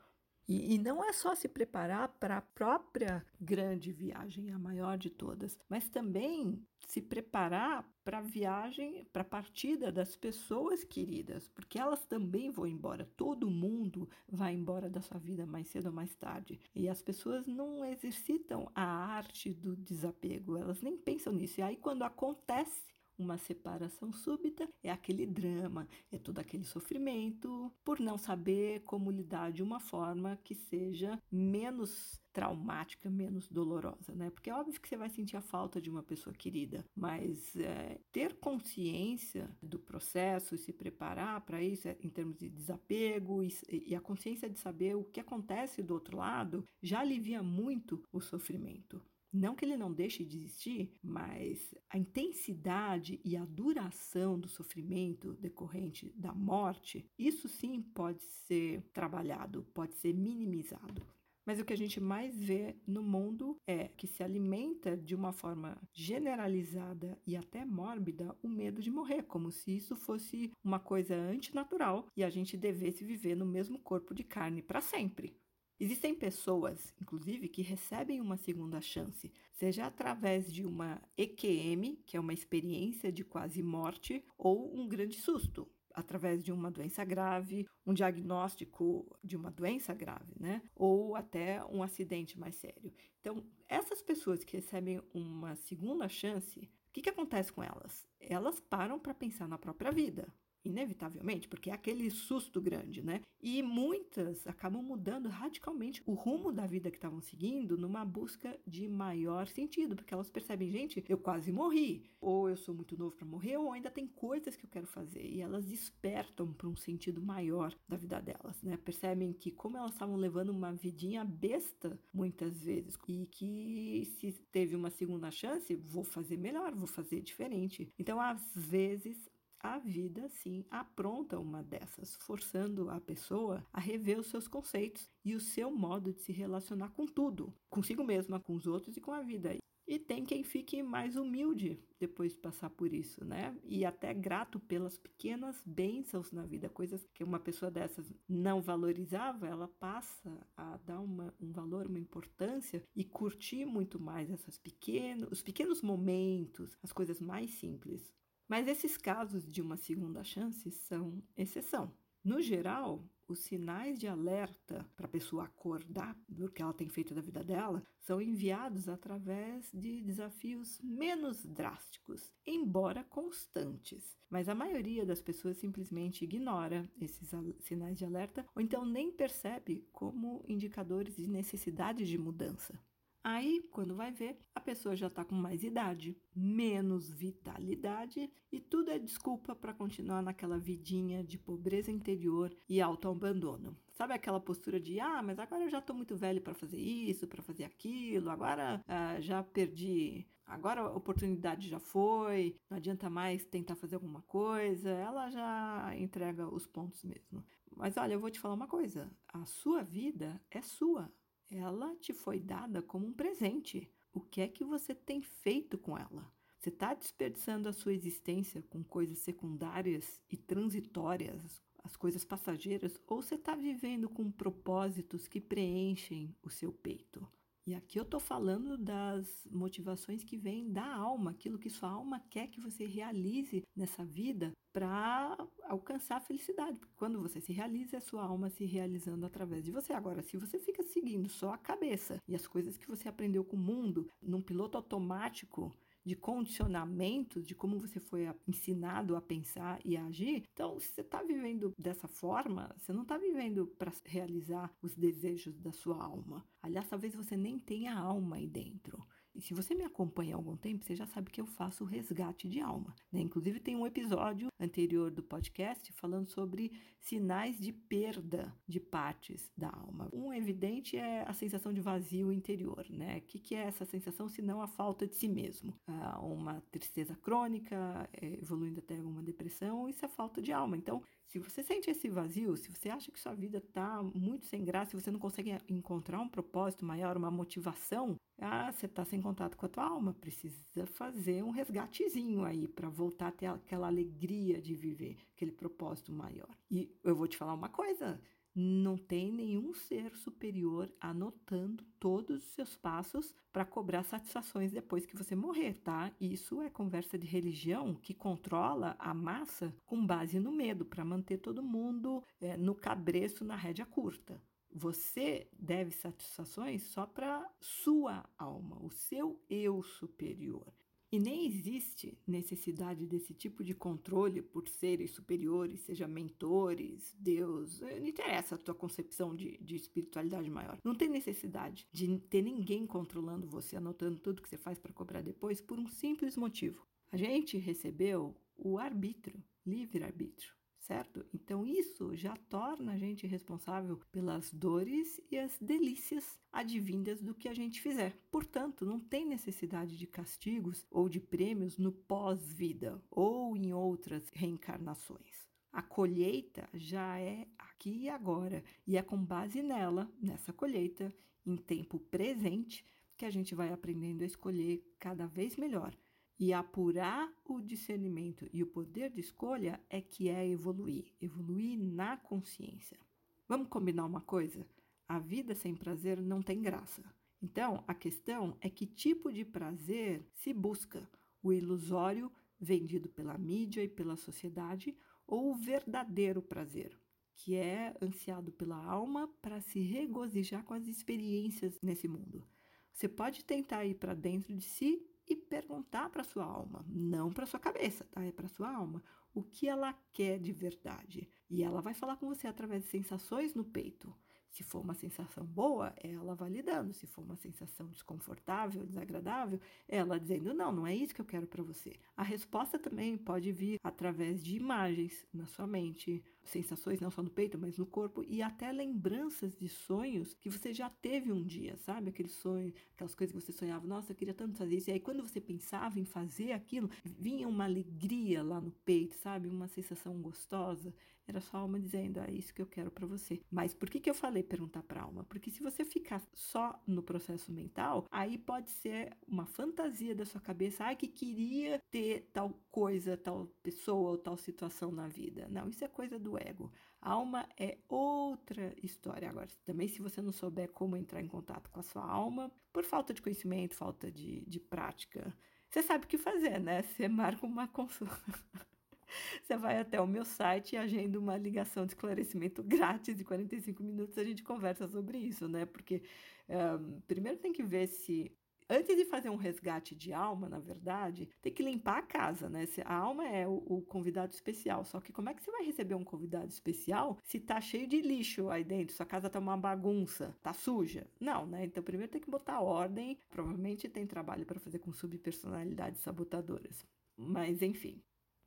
E, 0.51 0.75
e 0.75 0.79
não 0.79 1.05
é 1.05 1.13
só 1.13 1.33
se 1.33 1.47
preparar 1.47 2.09
para 2.19 2.39
a 2.39 2.43
própria 2.43 3.25
grande 3.41 3.93
viagem, 3.93 4.51
a 4.51 4.59
maior 4.59 4.99
de 4.99 5.09
todas, 5.09 5.57
mas 5.69 5.89
também 5.89 6.61
se 6.85 7.01
preparar 7.01 7.89
para 8.03 8.19
a 8.19 8.23
viagem, 8.23 9.07
para 9.13 9.23
a 9.23 9.25
partida 9.25 9.93
das 9.93 10.17
pessoas 10.17 10.83
queridas, 10.83 11.49
porque 11.49 11.79
elas 11.79 12.05
também 12.05 12.51
vão 12.51 12.67
embora. 12.67 13.09
Todo 13.17 13.49
mundo 13.49 14.11
vai 14.27 14.53
embora 14.53 14.91
da 14.91 15.01
sua 15.01 15.19
vida 15.19 15.47
mais 15.47 15.69
cedo 15.69 15.87
ou 15.87 15.93
mais 15.93 16.17
tarde. 16.17 16.59
E 16.75 16.89
as 16.89 17.01
pessoas 17.01 17.47
não 17.47 17.85
exercitam 17.85 18.69
a 18.75 18.83
arte 18.83 19.55
do 19.55 19.77
desapego, 19.77 20.57
elas 20.57 20.83
nem 20.83 20.97
pensam 20.97 21.33
nisso. 21.33 21.61
E 21.61 21.63
aí, 21.63 21.77
quando 21.77 22.03
acontece, 22.03 22.83
uma 23.21 23.39
separação 23.39 24.13
súbita 24.13 24.69
é 24.83 24.91
aquele 24.91 25.27
drama, 25.27 25.87
é 26.11 26.19
todo 26.19 26.39
aquele 26.39 26.65
sofrimento 26.65 27.73
por 27.85 28.01
não 28.01 28.17
saber 28.17 28.81
como 28.81 29.11
lidar 29.11 29.53
de 29.53 29.63
uma 29.63 29.79
forma 29.79 30.39
que 30.43 30.55
seja 30.55 31.21
menos 31.31 32.21
traumática, 32.33 33.11
menos 33.11 33.49
dolorosa, 33.49 34.15
né? 34.15 34.31
Porque 34.31 34.51
é 34.51 34.55
óbvio 34.55 34.81
que 34.81 34.89
você 34.89 34.97
vai 34.97 35.11
sentir 35.11 35.37
a 35.37 35.41
falta 35.41 35.81
de 35.81 35.91
uma 35.91 36.03
pessoa 36.03 36.35
querida, 36.35 36.85
mas 36.95 37.55
é, 37.57 38.01
ter 38.13 38.37
consciência 38.37 39.51
do 39.63 39.79
processo 39.79 40.55
e 40.55 40.59
se 40.59 40.73
preparar 40.73 41.41
para 41.43 41.63
isso, 41.63 41.89
é, 41.89 41.97
em 42.01 42.09
termos 42.09 42.37
de 42.37 42.49
desapego 42.49 43.43
e, 43.43 43.53
e 43.69 43.95
a 43.95 44.01
consciência 44.01 44.49
de 44.49 44.59
saber 44.59 44.97
o 44.97 45.05
que 45.05 45.21
acontece 45.21 45.83
do 45.83 45.95
outro 45.95 46.17
lado, 46.17 46.65
já 46.83 47.01
alivia 47.01 47.43
muito 47.43 48.03
o 48.13 48.21
sofrimento. 48.21 49.03
Não 49.33 49.55
que 49.55 49.65
ele 49.65 49.77
não 49.77 49.93
deixe 49.93 50.25
de 50.25 50.39
existir, 50.39 50.93
mas 51.03 51.73
a 51.89 51.97
intensidade 51.97 53.21
e 53.25 53.37
a 53.37 53.45
duração 53.45 54.39
do 54.39 54.49
sofrimento 54.49 55.35
decorrente 55.35 56.13
da 56.17 56.33
morte, 56.33 57.07
isso 57.17 57.49
sim 57.49 57.81
pode 57.81 58.23
ser 58.23 58.83
trabalhado, 58.93 59.63
pode 59.73 59.95
ser 59.95 60.13
minimizado. 60.13 61.07
Mas 61.47 61.59
o 61.59 61.65
que 61.65 61.73
a 61.73 61.77
gente 61.77 62.01
mais 62.01 62.39
vê 62.39 62.77
no 62.87 63.03
mundo 63.03 63.57
é 63.67 63.89
que 63.89 64.07
se 64.07 64.23
alimenta 64.23 64.97
de 64.97 65.15
uma 65.15 65.33
forma 65.33 65.81
generalizada 65.93 67.19
e 67.27 67.37
até 67.37 67.65
mórbida 67.65 68.37
o 68.43 68.49
medo 68.49 68.83
de 68.83 68.91
morrer, 68.91 69.23
como 69.23 69.51
se 69.51 69.75
isso 69.75 69.97
fosse 69.97 70.53
uma 70.63 70.79
coisa 70.79 71.15
antinatural 71.15 72.07
e 72.17 72.23
a 72.23 72.31
gente 72.31 72.57
devesse 72.57 73.05
viver 73.05 73.35
no 73.35 73.47
mesmo 73.47 73.79
corpo 73.79 74.15
de 74.15 74.23
carne 74.23 74.63
para 74.63 74.81
sempre. 74.81 75.40
Existem 75.81 76.15
pessoas, 76.15 76.93
inclusive, 77.01 77.49
que 77.49 77.63
recebem 77.63 78.21
uma 78.21 78.37
segunda 78.37 78.83
chance, 78.83 79.33
seja 79.51 79.87
através 79.87 80.53
de 80.53 80.63
uma 80.63 81.01
EQM, 81.17 81.97
que 82.05 82.19
é 82.19 82.21
uma 82.21 82.35
experiência 82.35 83.11
de 83.11 83.25
quase 83.25 83.63
morte, 83.63 84.23
ou 84.37 84.79
um 84.79 84.87
grande 84.87 85.17
susto, 85.17 85.67
através 85.95 86.45
de 86.45 86.53
uma 86.53 86.71
doença 86.71 87.03
grave, 87.03 87.67
um 87.87 87.95
diagnóstico 87.95 89.09
de 89.25 89.39
uma 89.39 89.51
doença 89.51 89.95
grave, 89.95 90.35
né? 90.39 90.61
Ou 90.77 91.17
até 91.17 91.65
um 91.65 91.83
acidente 91.83 92.39
mais 92.39 92.57
sério. 92.57 92.93
Então, 93.19 93.43
essas 93.67 94.03
pessoas 94.03 94.45
que 94.45 94.59
recebem 94.59 95.01
uma 95.15 95.57
segunda 95.57 96.11
chance, 96.11 96.61
o 96.61 96.93
que, 96.93 97.01
que 97.01 97.09
acontece 97.09 97.51
com 97.51 97.63
elas? 97.63 98.07
Elas 98.21 98.61
param 98.61 98.99
para 98.99 99.15
pensar 99.15 99.49
na 99.49 99.57
própria 99.57 99.91
vida 99.91 100.31
inevitavelmente, 100.65 101.49
porque 101.49 101.71
é 101.71 101.73
aquele 101.73 102.11
susto 102.11 102.61
grande, 102.61 103.03
né? 103.03 103.21
E 103.43 103.63
muitas 103.63 104.47
acabam 104.47 104.83
mudando 104.83 105.29
radicalmente 105.29 106.03
o 106.05 106.13
rumo 106.13 106.53
da 106.53 106.67
vida 106.67 106.91
que 106.91 106.99
estavam 106.99 107.21
seguindo 107.21 107.79
numa 107.79 108.05
busca 108.05 108.59
de 108.67 108.87
maior 108.87 109.47
sentido, 109.47 109.97
porque 109.97 110.13
elas 110.13 110.31
percebem, 110.31 110.71
gente, 110.71 111.03
eu 111.09 111.19
quase 111.19 111.51
morri, 111.51 112.05
ou 112.21 112.49
eu 112.51 112.57
sou 112.57 112.75
muito 112.75 112.99
novo 112.99 113.17
para 113.17 113.27
morrer, 113.27 113.57
ou 113.57 113.73
ainda 113.73 113.91
tem 113.91 114.07
coisas 114.07 114.57
que 114.57 114.67
eu 114.67 114.71
quero 114.71 114.87
fazer, 114.87 115.25
e 115.25 115.41
elas 115.41 115.65
despertam 115.65 116.53
para 116.53 116.69
um 116.69 116.77
sentido 116.77 117.23
maior 117.23 117.75
da 117.89 117.97
vida 117.97 118.21
delas, 118.21 118.63
né? 118.63 118.77
Percebem 118.77 119.33
que 119.33 119.51
como 119.51 119.77
elas 119.77 119.93
estavam 119.93 120.17
levando 120.17 120.51
uma 120.51 120.73
vidinha 120.73 121.25
besta 121.25 121.99
muitas 122.13 122.63
vezes 122.63 122.99
e 123.09 123.27
que 123.27 124.05
se 124.19 124.33
teve 124.53 124.77
uma 124.77 124.91
segunda 124.91 125.31
chance, 125.31 125.75
vou 125.75 126.05
fazer 126.05 126.37
melhor, 126.37 126.75
vou 126.75 126.87
fazer 126.87 127.21
diferente. 127.21 127.93
Então, 127.99 128.21
às 128.21 128.43
vezes 128.55 129.30
a 129.61 129.79
vida, 129.79 130.29
sim, 130.29 130.65
apronta 130.71 131.39
uma 131.39 131.63
dessas, 131.63 132.17
forçando 132.17 132.91
a 132.91 133.01
pessoa 133.01 133.65
a 133.73 133.79
rever 133.79 134.19
os 134.19 134.29
seus 134.29 134.49
conceitos 134.49 135.09
e 135.25 135.35
o 135.35 135.41
seu 135.41 135.71
modo 135.71 136.13
de 136.13 136.23
se 136.23 136.33
relacionar 136.33 136.91
com 136.91 137.07
tudo, 137.07 137.55
consigo 137.69 138.03
mesma, 138.03 138.41
com 138.41 138.55
os 138.55 138.67
outros 138.67 138.97
e 138.97 139.01
com 139.01 139.13
a 139.13 139.23
vida. 139.23 139.55
E 139.91 139.99
tem 139.99 140.25
quem 140.25 140.45
fique 140.45 140.85
mais 140.85 141.17
humilde 141.17 141.77
depois 141.99 142.33
de 142.33 142.39
passar 142.39 142.71
por 142.71 142.95
isso, 142.95 143.25
né? 143.25 143.59
E 143.65 143.85
até 143.85 144.15
grato 144.15 144.61
pelas 144.61 144.97
pequenas 144.97 145.61
bênçãos 145.67 146.31
na 146.31 146.47
vida, 146.47 146.69
coisas 146.69 147.05
que 147.13 147.25
uma 147.25 147.41
pessoa 147.41 147.73
dessas 147.73 148.09
não 148.29 148.63
valorizava, 148.63 149.49
ela 149.49 149.67
passa 149.67 150.47
a 150.57 150.77
dar 150.77 151.01
uma, 151.01 151.35
um 151.41 151.51
valor, 151.51 151.89
uma 151.89 151.99
importância 151.99 152.85
e 152.95 153.05
curtir 153.05 153.65
muito 153.65 154.01
mais 154.01 154.31
essas 154.31 154.57
pequenos, 154.57 155.29
os 155.33 155.43
pequenos 155.43 155.83
momentos, 155.83 156.79
as 156.85 156.93
coisas 156.93 157.21
mais 157.21 157.51
simples. 157.55 158.15
Mas 158.51 158.67
esses 158.67 158.97
casos 158.97 159.49
de 159.49 159.63
uma 159.63 159.77
segunda 159.77 160.25
chance 160.25 160.73
são 160.73 161.23
exceção. 161.37 161.95
No 162.25 162.43
geral, 162.43 163.09
os 163.29 163.39
sinais 163.39 163.97
de 163.97 164.09
alerta 164.09 164.85
para 164.97 165.07
a 165.07 165.09
pessoa 165.09 165.45
acordar 165.45 166.19
do 166.29 166.51
que 166.51 166.61
ela 166.61 166.75
tem 166.75 166.89
feito 166.89 167.15
da 167.15 167.21
vida 167.21 167.45
dela 167.45 167.81
são 168.01 168.21
enviados 168.21 168.89
através 168.89 169.71
de 169.73 170.03
desafios 170.03 170.81
menos 170.83 171.47
drásticos, 171.47 172.33
embora 172.45 173.05
constantes. 173.05 174.19
Mas 174.29 174.49
a 174.49 174.55
maioria 174.55 175.07
das 175.07 175.23
pessoas 175.23 175.57
simplesmente 175.57 176.25
ignora 176.25 176.91
esses 177.01 177.31
sinais 177.61 177.97
de 177.97 178.05
alerta 178.05 178.45
ou 178.53 178.61
então 178.61 178.85
nem 178.85 179.13
percebe 179.13 179.87
como 179.93 180.45
indicadores 180.49 181.15
de 181.15 181.29
necessidade 181.29 182.05
de 182.05 182.19
mudança. 182.19 182.77
Aí, 183.23 183.63
quando 183.71 183.95
vai 183.95 184.11
ver, 184.11 184.39
a 184.55 184.61
pessoa 184.61 184.97
já 184.97 185.09
está 185.09 185.23
com 185.23 185.35
mais 185.35 185.63
idade, 185.63 186.17
menos 186.35 187.11
vitalidade 187.11 188.31
e 188.51 188.59
tudo 188.59 188.91
é 188.91 188.99
desculpa 188.99 189.55
para 189.55 189.75
continuar 189.75 190.23
naquela 190.23 190.59
vidinha 190.59 191.23
de 191.23 191.37
pobreza 191.37 191.91
interior 191.91 192.55
e 192.67 192.81
autoabandono. 192.81 193.77
Sabe 193.91 194.15
aquela 194.15 194.41
postura 194.41 194.81
de, 194.81 194.99
ah, 194.99 195.23
mas 195.23 195.39
agora 195.39 195.65
eu 195.65 195.69
já 195.69 195.81
estou 195.81 195.95
muito 195.95 196.17
velho 196.17 196.41
para 196.41 196.55
fazer 196.55 196.79
isso, 196.79 197.27
para 197.27 197.43
fazer 197.43 197.65
aquilo, 197.65 198.31
agora 198.31 198.83
ah, 198.89 199.21
já 199.21 199.43
perdi, 199.43 200.27
agora 200.47 200.81
a 200.81 200.97
oportunidade 200.97 201.69
já 201.69 201.79
foi, 201.79 202.57
não 202.71 202.79
adianta 202.79 203.11
mais 203.11 203.45
tentar 203.45 203.77
fazer 203.77 203.97
alguma 203.97 204.23
coisa, 204.23 204.89
ela 204.89 205.29
já 205.31 205.95
entrega 205.99 206.49
os 206.49 206.67
pontos 206.67 207.05
mesmo. 207.05 207.45
Mas 207.77 207.99
olha, 207.99 208.15
eu 208.15 208.21
vou 208.21 208.31
te 208.31 208.41
falar 208.41 208.55
uma 208.55 208.67
coisa: 208.67 209.11
a 209.29 209.45
sua 209.45 209.83
vida 209.83 210.41
é 210.51 210.63
sua 210.63 211.13
ela 211.51 211.97
te 211.97 212.13
foi 212.13 212.39
dada 212.39 212.81
como 212.81 213.07
um 213.07 213.13
presente. 213.13 213.91
O 214.13 214.21
que 214.21 214.41
é 214.41 214.49
que 214.49 214.65
você 214.65 214.95
tem 214.95 215.21
feito 215.21 215.77
com 215.77 215.99
ela? 215.99 216.33
Você 216.59 216.69
está 216.69 216.95
desperdiçando 216.95 217.69
a 217.69 217.73
sua 217.73 217.93
existência 217.93 218.63
com 218.63 218.85
coisas 218.85 219.19
secundárias 219.19 220.21
e 220.31 220.37
transitórias, 220.37 221.63
as 221.83 221.97
coisas 221.97 222.25
passageiras, 222.25 223.01
ou 223.07 223.23
você 223.23 223.35
está 223.35 223.57
vivendo 223.57 224.09
com 224.09 224.31
propósitos 224.31 225.27
que 225.27 225.41
preenchem 225.41 226.35
o 226.43 226.51
seu 226.51 226.73
peito? 226.73 227.27
E 227.71 227.75
aqui 227.77 228.01
eu 228.01 228.03
estou 228.03 228.19
falando 228.19 228.77
das 228.77 229.47
motivações 229.49 230.25
que 230.25 230.37
vêm 230.37 230.73
da 230.73 230.93
alma, 230.93 231.31
aquilo 231.31 231.57
que 231.57 231.71
sua 231.71 231.89
alma 231.89 232.19
quer 232.29 232.49
que 232.49 232.61
você 232.61 232.85
realize 232.85 233.63
nessa 233.77 234.05
vida 234.05 234.51
para 234.73 235.37
alcançar 235.69 236.17
a 236.17 236.21
felicidade. 236.21 236.81
Porque 236.81 236.97
quando 236.97 237.23
você 237.23 237.41
se 237.41 237.53
realiza, 237.53 237.97
é 237.97 238.01
sua 238.01 238.25
alma 238.25 238.51
se 238.51 238.65
realizando 238.65 239.25
através 239.25 239.65
de 239.65 239.71
você. 239.71 239.93
Agora, 239.93 240.21
se 240.21 240.37
você 240.37 240.59
fica 240.59 240.83
seguindo 240.83 241.29
só 241.29 241.53
a 241.53 241.59
cabeça 241.59 242.21
e 242.27 242.35
as 242.35 242.45
coisas 242.45 242.77
que 242.77 242.89
você 242.89 243.09
aprendeu 243.09 243.45
com 243.45 243.55
o 243.55 243.61
mundo 243.61 244.09
num 244.21 244.43
piloto 244.43 244.77
automático, 244.77 245.73
de 246.05 246.17
condicionamentos, 246.17 247.47
de 247.47 247.55
como 247.55 247.79
você 247.79 248.01
foi 248.01 248.29
ensinado 248.47 249.17
a 249.17 249.21
pensar 249.21 249.81
e 249.85 249.97
a 249.97 250.05
agir. 250.07 250.45
Então, 250.53 250.79
se 250.81 250.89
você 250.89 251.01
está 251.01 251.23
vivendo 251.23 251.73
dessa 251.79 252.09
forma, 252.09 252.75
você 252.77 252.93
não 252.93 253.03
está 253.03 253.19
vivendo 253.19 253.67
para 253.79 253.93
realizar 254.05 254.73
os 254.83 254.95
desejos 254.95 255.59
da 255.59 255.73
sua 255.73 256.03
alma. 256.03 256.45
Aliás, 256.63 256.89
talvez 256.89 257.15
você 257.15 257.37
nem 257.37 257.59
tenha 257.59 257.95
alma 257.99 258.37
aí 258.37 258.47
dentro. 258.47 259.05
E 259.41 259.43
se 259.43 259.55
você 259.55 259.75
me 259.75 259.85
acompanha 259.85 260.35
há 260.35 260.37
algum 260.37 260.55
tempo, 260.55 260.85
você 260.85 260.95
já 260.95 261.07
sabe 261.07 261.31
que 261.31 261.41
eu 261.41 261.47
faço 261.47 261.83
resgate 261.83 262.47
de 262.47 262.61
alma. 262.61 262.95
Né? 263.11 263.23
Inclusive, 263.23 263.59
tem 263.59 263.75
um 263.75 263.87
episódio 263.87 264.49
anterior 264.61 265.11
do 265.11 265.23
podcast 265.23 265.91
falando 265.95 266.29
sobre 266.29 266.71
sinais 267.01 267.59
de 267.59 267.73
perda 267.73 268.55
de 268.69 268.79
partes 268.79 269.51
da 269.57 269.71
alma. 269.71 270.11
Um 270.13 270.31
evidente 270.31 270.99
é 270.99 271.23
a 271.27 271.33
sensação 271.33 271.73
de 271.73 271.81
vazio 271.81 272.31
interior. 272.31 272.85
Né? 272.91 273.17
O 273.17 273.23
que, 273.23 273.39
que 273.39 273.55
é 273.55 273.63
essa 273.63 273.87
sensação, 273.87 274.29
se 274.29 274.43
não 274.43 274.61
a 274.61 274.69
falta 274.69 275.07
de 275.07 275.17
si 275.17 275.27
mesmo? 275.27 275.75
Ah, 275.87 276.21
uma 276.21 276.61
tristeza 276.71 277.17
crônica, 277.17 278.11
é, 278.13 278.35
evoluindo 278.35 278.81
até 278.81 279.01
uma 279.01 279.23
depressão, 279.23 279.89
isso 279.89 280.05
é 280.05 280.09
falta 280.09 280.43
de 280.43 280.53
alma. 280.53 280.77
Então, 280.77 281.03
se 281.31 281.39
você 281.39 281.63
sente 281.63 281.89
esse 281.89 282.09
vazio, 282.09 282.57
se 282.57 282.69
você 282.73 282.89
acha 282.89 283.13
que 283.13 283.21
sua 283.21 283.35
vida 283.35 283.59
está 283.59 284.03
muito 284.03 284.47
sem 284.47 284.65
graça, 284.65 284.91
se 284.91 285.01
você 285.01 285.13
não 285.13 285.21
consegue 285.21 285.57
encontrar 285.69 286.21
um 286.21 286.29
propósito 286.29 286.85
maior, 286.85 287.17
uma 287.17 287.31
motivação, 287.31 288.17
ah, 288.41 288.73
você 288.73 288.87
está 288.87 289.05
sem 289.05 289.23
contato 289.23 289.57
com 289.57 289.65
a 289.65 289.69
tua 289.69 289.85
alma, 289.85 290.13
precisa 290.13 290.87
fazer 290.87 291.45
um 291.45 291.51
resgatezinho 291.51 292.45
aí 292.45 292.67
para 292.67 292.89
voltar 292.89 293.29
a 293.29 293.33
ter 293.33 293.47
aquela 293.47 293.87
alegria 293.87 294.61
de 294.61 294.75
viver, 294.75 295.19
aquele 295.37 295.53
propósito 295.53 296.11
maior. 296.11 296.51
E 296.69 296.93
eu 297.05 297.15
vou 297.15 297.29
te 297.29 297.37
falar 297.37 297.55
uma 297.55 297.69
coisa, 297.69 298.21
não 298.55 298.97
tem 298.97 299.33
nenhum 299.33 299.73
ser 299.75 300.15
superior 300.17 300.93
anotando 301.01 301.85
todos 301.99 302.45
os 302.45 302.53
seus 302.53 302.77
passos 302.77 303.35
para 303.53 303.65
cobrar 303.65 304.03
satisfações 304.03 304.73
depois 304.73 305.07
que 305.07 305.17
você 305.17 305.37
morrer, 305.37 305.75
tá? 305.75 306.13
Isso 306.21 306.61
é 306.63 306.71
conversa 306.71 307.19
de 307.19 307.27
religião 307.27 307.95
que 307.95 308.15
controla 308.15 308.97
a 308.99 309.15
massa 309.15 309.75
com 309.85 310.05
base 310.05 310.39
no 310.41 310.53
medo, 310.53 310.85
para 310.85 311.05
manter 311.05 311.39
todo 311.39 311.63
mundo 311.63 312.23
é, 312.41 312.57
no 312.57 312.75
cabreço, 312.75 313.45
na 313.45 313.57
rédea 313.57 313.87
curta. 313.87 314.43
Você 314.73 315.49
deve 315.59 315.91
satisfações 315.91 316.85
só 316.85 317.05
para 317.05 317.49
sua 317.61 318.29
alma, 318.39 318.79
o 318.81 318.91
seu 318.91 319.41
eu 319.49 319.83
superior. 319.83 320.73
E 321.13 321.19
nem 321.19 321.45
existe 321.45 322.17
necessidade 322.25 323.05
desse 323.05 323.35
tipo 323.35 323.65
de 323.65 323.75
controle 323.75 324.41
por 324.41 324.69
seres 324.69 325.11
superiores, 325.11 325.81
seja 325.81 326.07
mentores, 326.07 327.13
Deus, 327.19 327.83
eh, 327.83 327.99
não 327.99 328.07
interessa 328.07 328.55
a 328.55 328.59
tua 328.59 328.75
concepção 328.77 329.35
de, 329.35 329.59
de 329.59 329.75
espiritualidade 329.75 330.49
maior. 330.49 330.79
Não 330.85 330.95
tem 330.95 331.09
necessidade 331.09 331.85
de 331.93 332.17
ter 332.31 332.43
ninguém 332.43 332.87
controlando 332.87 333.49
você, 333.49 333.77
anotando 333.77 334.21
tudo 334.21 334.41
que 334.41 334.49
você 334.49 334.57
faz 334.57 334.79
para 334.79 334.93
cobrar 334.93 335.21
depois, 335.21 335.61
por 335.61 335.79
um 335.81 335.89
simples 335.89 336.37
motivo. 336.37 336.87
A 337.11 337.17
gente 337.17 337.59
recebeu 337.59 338.37
o 338.57 338.79
arbítrio, 338.79 339.43
livre-arbítrio 339.67 340.60
certo? 340.91 341.25
Então 341.33 341.65
isso 341.65 342.17
já 342.17 342.37
torna 342.49 342.95
a 342.95 342.99
gente 342.99 343.25
responsável 343.25 344.01
pelas 344.11 344.53
dores 344.53 345.21
e 345.31 345.39
as 345.39 345.57
delícias 345.61 346.37
advindas 346.53 347.23
do 347.23 347.33
que 347.33 347.49
a 347.49 347.55
gente 347.55 347.81
fizer. 347.81 348.19
Portanto, 348.29 348.85
não 348.85 348.99
tem 348.99 349.25
necessidade 349.25 349.97
de 349.97 350.05
castigos 350.05 350.85
ou 350.91 351.09
de 351.09 351.21
prêmios 351.21 351.79
no 351.79 351.93
pós-vida 351.93 353.01
ou 353.09 353.57
em 353.57 353.73
outras 353.73 354.29
reencarnações. 354.35 355.49
A 355.73 355.81
colheita 355.81 356.69
já 356.75 357.21
é 357.21 357.47
aqui 357.57 358.07
e 358.07 358.09
agora, 358.09 358.65
e 358.85 358.97
é 358.97 359.03
com 359.03 359.25
base 359.25 359.63
nela, 359.63 360.13
nessa 360.21 360.53
colheita, 360.53 361.15
em 361.47 361.57
tempo 361.57 362.01
presente, 362.01 362.85
que 363.17 363.25
a 363.25 363.31
gente 363.31 363.55
vai 363.55 363.73
aprendendo 363.73 364.23
a 364.23 364.27
escolher 364.27 364.85
cada 364.99 365.29
vez 365.29 365.55
melhor. 365.55 365.97
E 366.43 366.55
apurar 366.55 367.31
o 367.45 367.61
discernimento 367.61 368.49
e 368.51 368.63
o 368.63 368.67
poder 368.67 369.11
de 369.11 369.21
escolha 369.21 369.79
é 369.91 370.01
que 370.01 370.31
é 370.31 370.49
evoluir, 370.49 371.13
evoluir 371.21 371.79
na 371.79 372.17
consciência. 372.17 372.99
Vamos 373.47 373.69
combinar 373.69 374.07
uma 374.07 374.23
coisa? 374.23 374.67
A 375.07 375.19
vida 375.19 375.55
sem 375.55 375.77
prazer 375.77 376.19
não 376.19 376.41
tem 376.41 376.63
graça. 376.63 377.05
Então, 377.43 377.85
a 377.87 377.93
questão 377.93 378.57
é 378.63 378.71
que 378.71 378.87
tipo 378.87 379.31
de 379.31 379.45
prazer 379.45 380.27
se 380.33 380.55
busca: 380.55 381.07
o 381.43 381.53
ilusório 381.53 382.33
vendido 382.59 383.11
pela 383.11 383.37
mídia 383.37 383.85
e 383.85 383.89
pela 383.89 384.17
sociedade 384.17 384.97
ou 385.27 385.51
o 385.51 385.57
verdadeiro 385.57 386.41
prazer, 386.41 386.99
que 387.35 387.55
é 387.55 387.95
ansiado 388.01 388.51
pela 388.51 388.83
alma 388.83 389.29
para 389.43 389.61
se 389.61 389.81
regozijar 389.81 390.65
com 390.65 390.73
as 390.73 390.87
experiências 390.87 391.79
nesse 391.83 392.09
mundo. 392.09 392.49
Você 392.91 393.09
pode 393.09 393.45
tentar 393.45 393.85
ir 393.85 393.97
para 393.97 394.15
dentro 394.15 394.57
de 394.57 394.65
si 394.65 395.07
perguntar 395.51 396.09
para 396.11 396.23
sua 396.23 396.45
alma, 396.45 396.85
não 396.89 397.33
para 397.33 397.45
sua 397.45 397.59
cabeça, 397.59 398.05
tá? 398.05 398.23
É 398.23 398.31
para 398.31 398.47
sua 398.47 398.73
alma, 398.73 399.03
o 399.35 399.43
que 399.43 399.69
ela 399.69 399.93
quer 400.13 400.39
de 400.39 400.53
verdade. 400.53 401.29
E 401.51 401.65
ela 401.65 401.83
vai 401.83 401.93
falar 401.93 402.17
com 402.17 402.29
você 402.29 402.47
através 402.47 402.85
de 402.85 402.89
sensações 402.89 403.53
no 403.53 403.65
peito. 403.65 404.15
Se 404.51 404.65
for 404.65 404.81
uma 404.81 404.95
sensação 404.95 405.45
boa, 405.45 405.93
é 406.03 406.13
ela 406.13 406.35
validando. 406.35 406.93
Se 406.93 407.07
for 407.07 407.23
uma 407.23 407.37
sensação 407.37 407.87
desconfortável, 407.89 408.85
desagradável, 408.85 409.61
é 409.89 409.99
ela 409.99 410.19
dizendo: 410.19 410.53
não, 410.53 410.73
não 410.73 410.87
é 410.87 410.95
isso 410.95 411.15
que 411.15 411.21
eu 411.21 411.25
quero 411.25 411.47
para 411.47 411.63
você. 411.63 411.95
A 412.17 412.23
resposta 412.23 412.79
também 412.79 413.17
pode 413.17 413.53
vir 413.53 413.79
através 413.83 414.43
de 414.43 414.57
imagens 414.57 415.25
na 415.33 415.47
sua 415.47 415.67
mente, 415.67 416.23
sensações 416.43 417.01
não 417.01 417.11
só 417.11 417.23
no 417.23 417.31
peito, 417.31 417.57
mas 417.59 417.79
no 417.79 417.87
corpo 417.87 418.25
e 418.27 418.43
até 418.43 418.73
lembranças 418.73 419.57
de 419.57 419.69
sonhos 419.69 420.35
que 420.35 420.51
você 420.51 420.75
já 420.75 420.91
teve 420.91 421.31
um 421.33 421.43
dia, 421.43 421.77
sabe? 421.79 422.11
Aquele 422.11 422.29
sonho, 422.29 422.73
aquelas 422.95 423.15
coisas 423.15 423.35
que 423.35 423.41
você 423.41 423.53
sonhava, 423.53 423.87
nossa, 423.87 424.13
eu 424.13 424.17
queria 424.17 424.35
tanto 424.35 424.59
fazer 424.59 424.77
isso. 424.77 424.91
E 424.91 424.95
aí, 424.95 425.01
quando 425.01 425.23
você 425.23 425.41
pensava 425.41 426.01
em 426.01 426.05
fazer 426.05 426.53
aquilo, 426.53 426.91
vinha 427.05 427.49
uma 427.49 427.65
alegria 427.65 428.43
lá 428.43 428.61
no 428.61 428.73
peito, 428.85 429.15
sabe? 429.17 429.49
Uma 429.49 429.69
sensação 429.69 430.21
gostosa. 430.21 430.93
Era 431.27 431.41
sua 431.41 431.61
alma 431.61 431.79
dizendo, 431.79 432.21
é 432.21 432.31
isso 432.31 432.53
que 432.53 432.61
eu 432.61 432.67
quero 432.67 432.91
para 432.91 433.07
você. 433.07 433.41
Mas 433.51 433.73
por 433.73 433.89
que, 433.89 434.01
que 434.01 434.11
eu 434.11 434.15
falei 434.15 434.43
perguntar 434.43 434.83
para 434.83 435.01
a 435.01 435.05
alma? 435.05 435.25
Porque 435.25 435.51
se 435.51 435.63
você 435.63 435.85
ficar 435.85 436.21
só 436.35 436.81
no 436.87 437.03
processo 437.03 437.53
mental, 437.53 438.07
aí 438.11 438.37
pode 438.37 438.71
ser 438.71 439.17
uma 439.27 439.47
fantasia 439.47 440.15
da 440.15 440.25
sua 440.25 440.41
cabeça, 440.41 440.85
ah, 440.85 440.95
que 440.95 441.07
queria 441.07 441.81
ter 441.91 442.31
tal 442.33 442.51
coisa, 442.71 443.17
tal 443.17 443.47
pessoa 443.63 444.11
ou 444.11 444.19
tal 444.19 444.37
situação 444.37 444.91
na 444.91 445.07
vida. 445.07 445.47
Não, 445.49 445.69
isso 445.69 445.85
é 445.85 445.89
coisa 445.89 446.19
do 446.19 446.37
ego. 446.37 446.73
A 447.01 447.13
alma 447.13 447.49
é 447.57 447.79
outra 447.89 448.75
história. 448.83 449.29
Agora, 449.31 449.49
também 449.65 449.89
se 449.89 450.03
você 450.03 450.21
não 450.21 450.33
souber 450.33 450.71
como 450.73 450.97
entrar 450.97 451.21
em 451.21 451.29
contato 451.29 451.71
com 451.71 451.81
a 451.81 451.83
sua 451.83 452.05
alma, 452.05 452.51
por 452.73 452.85
falta 452.85 453.15
de 453.15 453.23
conhecimento, 453.23 453.75
falta 453.75 454.11
de, 454.11 454.45
de 454.47 454.61
prática, 454.61 455.33
você 455.71 455.83
sabe 455.83 456.05
o 456.05 456.09
que 456.09 456.19
fazer, 456.19 456.59
né? 456.59 456.83
Você 456.83 457.09
marca 457.09 457.47
uma 457.47 457.69
consulta. 457.69 458.17
Você 459.43 459.57
vai 459.57 459.79
até 459.79 460.01
o 460.01 460.07
meu 460.07 460.25
site 460.25 460.75
e 460.75 460.79
agenda 460.79 461.19
uma 461.19 461.37
ligação 461.37 461.85
de 461.85 461.93
esclarecimento 461.93 462.63
grátis 462.63 463.17
de 463.17 463.25
45 463.25 463.83
minutos. 463.83 464.19
A 464.19 464.25
gente 464.25 464.43
conversa 464.43 464.89
sobre 464.89 465.19
isso, 465.19 465.49
né? 465.49 465.67
Porque 465.67 466.03
um, 466.49 467.01
primeiro 467.03 467.39
tem 467.39 467.53
que 467.53 467.63
ver 467.63 467.87
se 467.87 468.33
antes 468.71 468.97
de 468.97 469.05
fazer 469.05 469.29
um 469.29 469.37
resgate 469.37 469.97
de 469.97 470.13
alma, 470.13 470.49
na 470.49 470.61
verdade, 470.61 471.29
tem 471.43 471.53
que 471.53 471.63
limpar 471.63 471.99
a 471.99 472.03
casa, 472.03 472.49
né? 472.49 472.69
A 472.85 472.95
alma 472.95 473.27
é 473.29 473.47
o, 473.47 473.63
o, 473.67 473.83
convidado 473.83 474.33
especial. 474.33 474.85
Só 474.85 475.01
que 475.01 475.13
como 475.13 475.29
é 475.29 475.35
que 475.35 475.43
você 475.43 475.51
vai 475.51 475.65
receber 475.65 475.97
um 475.97 476.05
convidado 476.05 476.49
especial 476.49 477.19
se 477.25 477.41
tá 477.41 477.61
cheio 477.61 477.89
de 477.89 478.01
lixo 478.01 478.49
aí 478.49 478.63
dentro? 478.63 478.95
Sua 478.95 479.05
casa 479.05 479.29
tá 479.29 479.41
uma 479.41 479.57
bagunça, 479.57 480.35
tá 480.41 480.53
suja? 480.53 481.07
Não, 481.19 481.47
né? 481.47 481.65
Então 481.65 481.83
primeiro 481.83 482.13
tem 482.13 482.21
que 482.21 482.31
botar 482.31 482.61
ordem. 482.61 483.19
Provavelmente 483.29 483.89
tem 483.89 484.07
trabalho 484.07 484.47
para 484.47 484.61
fazer 484.61 484.79
com 484.79 484.93
subpersonalidades 484.93 486.01
sabotadoras. 486.01 486.87
Mas 487.17 487.61
enfim, 487.61 488.01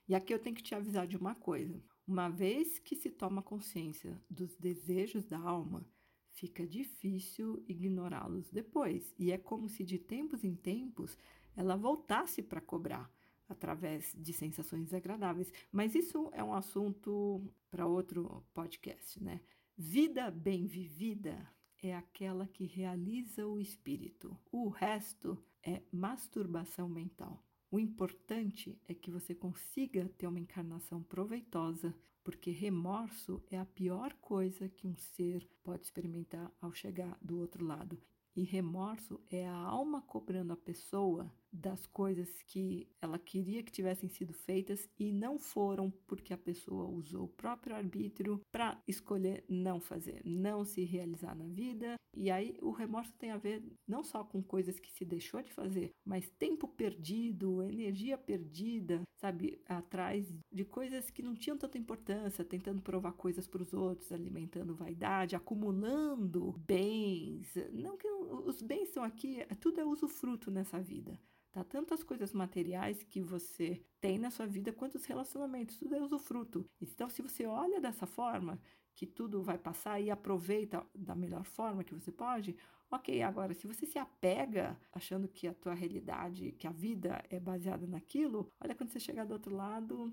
e 0.07 0.15
aqui 0.15 0.33
eu 0.33 0.39
tenho 0.39 0.55
que 0.55 0.63
te 0.63 0.75
avisar 0.75 1.07
de 1.07 1.17
uma 1.17 1.35
coisa: 1.35 1.81
uma 2.05 2.29
vez 2.29 2.79
que 2.79 2.95
se 2.95 3.09
toma 3.09 3.41
consciência 3.41 4.21
dos 4.29 4.55
desejos 4.57 5.25
da 5.25 5.39
alma, 5.39 5.87
fica 6.31 6.67
difícil 6.67 7.63
ignorá-los 7.67 8.49
depois. 8.51 9.13
E 9.17 9.31
é 9.31 9.37
como 9.37 9.69
se 9.69 9.83
de 9.83 9.97
tempos 9.97 10.43
em 10.43 10.55
tempos 10.55 11.17
ela 11.55 11.75
voltasse 11.75 12.41
para 12.41 12.59
cobrar 12.59 13.11
através 13.47 14.13
de 14.17 14.33
sensações 14.33 14.85
desagradáveis. 14.85 15.51
Mas 15.71 15.95
isso 15.95 16.29
é 16.33 16.43
um 16.43 16.53
assunto 16.53 17.41
para 17.69 17.87
outro 17.87 18.43
podcast, 18.53 19.21
né? 19.23 19.41
Vida 19.77 20.29
bem 20.29 20.65
vivida 20.65 21.49
é 21.81 21.95
aquela 21.95 22.47
que 22.47 22.65
realiza 22.65 23.45
o 23.47 23.59
espírito. 23.59 24.37
O 24.51 24.69
resto 24.69 25.37
é 25.61 25.81
masturbação 25.91 26.87
mental. 26.87 27.43
O 27.73 27.79
importante 27.79 28.79
é 28.87 28.93
que 28.93 29.09
você 29.09 29.33
consiga 29.33 30.07
ter 30.15 30.27
uma 30.27 30.39
encarnação 30.39 31.01
proveitosa, 31.01 31.91
porque 32.23 32.51
remorso 32.51 33.41
é 33.49 33.57
a 33.57 33.65
pior 33.65 34.13
coisa 34.21 34.69
que 34.69 34.85
um 34.85 34.95
ser 34.95 35.49
pode 35.63 35.83
experimentar 35.83 36.51
ao 36.61 36.71
chegar 36.71 37.17
do 37.19 37.39
outro 37.39 37.65
lado. 37.65 37.99
E 38.35 38.43
remorso 38.43 39.19
é 39.27 39.47
a 39.47 39.55
alma 39.55 40.03
cobrando 40.03 40.53
a 40.53 40.55
pessoa 40.55 41.33
das 41.53 41.85
coisas 41.85 42.29
que 42.47 42.87
ela 42.99 43.19
queria 43.19 43.61
que 43.61 43.71
tivessem 43.71 44.09
sido 44.09 44.33
feitas 44.33 44.89
e 44.97 45.11
não 45.11 45.37
foram 45.37 45.91
porque 46.07 46.33
a 46.33 46.37
pessoa 46.37 46.89
usou 46.89 47.25
o 47.25 47.27
próprio 47.27 47.75
arbítrio 47.75 48.41
para 48.51 48.81
escolher 48.87 49.45
não 49.47 49.79
fazer, 49.79 50.21
não 50.25 50.65
se 50.65 50.83
realizar 50.83 51.35
na 51.35 51.45
vida. 51.45 51.95
E 52.15 52.29
aí 52.29 52.57
o 52.61 52.71
remorso 52.71 53.13
tem 53.17 53.31
a 53.31 53.37
ver 53.37 53.63
não 53.87 54.03
só 54.03 54.23
com 54.23 54.41
coisas 54.41 54.79
que 54.79 54.91
se 54.91 55.05
deixou 55.05 55.41
de 55.41 55.51
fazer, 55.51 55.91
mas 56.05 56.29
tempo 56.37 56.67
perdido, 56.67 57.63
energia 57.63 58.17
perdida, 58.17 59.01
sabe, 59.19 59.61
atrás 59.67 60.27
de 60.51 60.65
coisas 60.65 61.09
que 61.09 61.23
não 61.23 61.35
tinham 61.35 61.57
tanta 61.57 61.77
importância, 61.77 62.43
tentando 62.43 62.81
provar 62.81 63.13
coisas 63.13 63.47
para 63.47 63.63
os 63.63 63.73
outros, 63.73 64.11
alimentando 64.11 64.75
vaidade, 64.75 65.35
acumulando 65.35 66.53
bens. 66.65 67.53
Não 67.71 67.97
que 67.97 68.07
os 68.07 68.61
bens 68.61 68.89
estão 68.89 69.03
aqui, 69.03 69.39
tudo 69.59 69.79
é 69.79 69.85
usufruto 69.85 70.51
nessa 70.51 70.79
vida. 70.79 71.19
Tá? 71.53 71.63
Tanto 71.63 71.93
as 71.93 72.03
coisas 72.03 72.33
materiais 72.33 73.03
que 73.03 73.21
você 73.21 73.79
tem 74.01 74.17
na 74.17 74.31
sua 74.31 74.47
vida, 74.47 74.73
quanto 74.73 74.95
os 74.95 75.05
relacionamentos, 75.05 75.77
tudo 75.77 75.95
é 75.95 76.01
usufruto. 76.01 76.65
Então, 76.81 77.07
se 77.07 77.21
você 77.21 77.45
olha 77.45 77.79
dessa 77.79 78.07
forma, 78.07 78.59
que 78.95 79.05
tudo 79.05 79.41
vai 79.41 79.57
passar 79.57 79.99
e 80.01 80.09
aproveita 80.09 80.83
da 80.95 81.13
melhor 81.15 81.45
forma 81.45 81.83
que 81.83 81.93
você 81.93 82.11
pode, 82.11 82.55
ok. 82.89 83.21
Agora, 83.21 83.53
se 83.53 83.67
você 83.67 83.85
se 83.85 83.99
apega 83.99 84.75
achando 84.91 85.27
que 85.27 85.47
a 85.47 85.53
tua 85.53 85.75
realidade, 85.75 86.53
que 86.53 86.65
a 86.65 86.71
vida 86.71 87.23
é 87.29 87.39
baseada 87.39 87.85
naquilo, 87.85 88.51
olha 88.59 88.73
quando 88.73 88.89
você 88.89 88.99
chegar 88.99 89.25
do 89.25 89.33
outro 89.33 89.55
lado, 89.55 90.11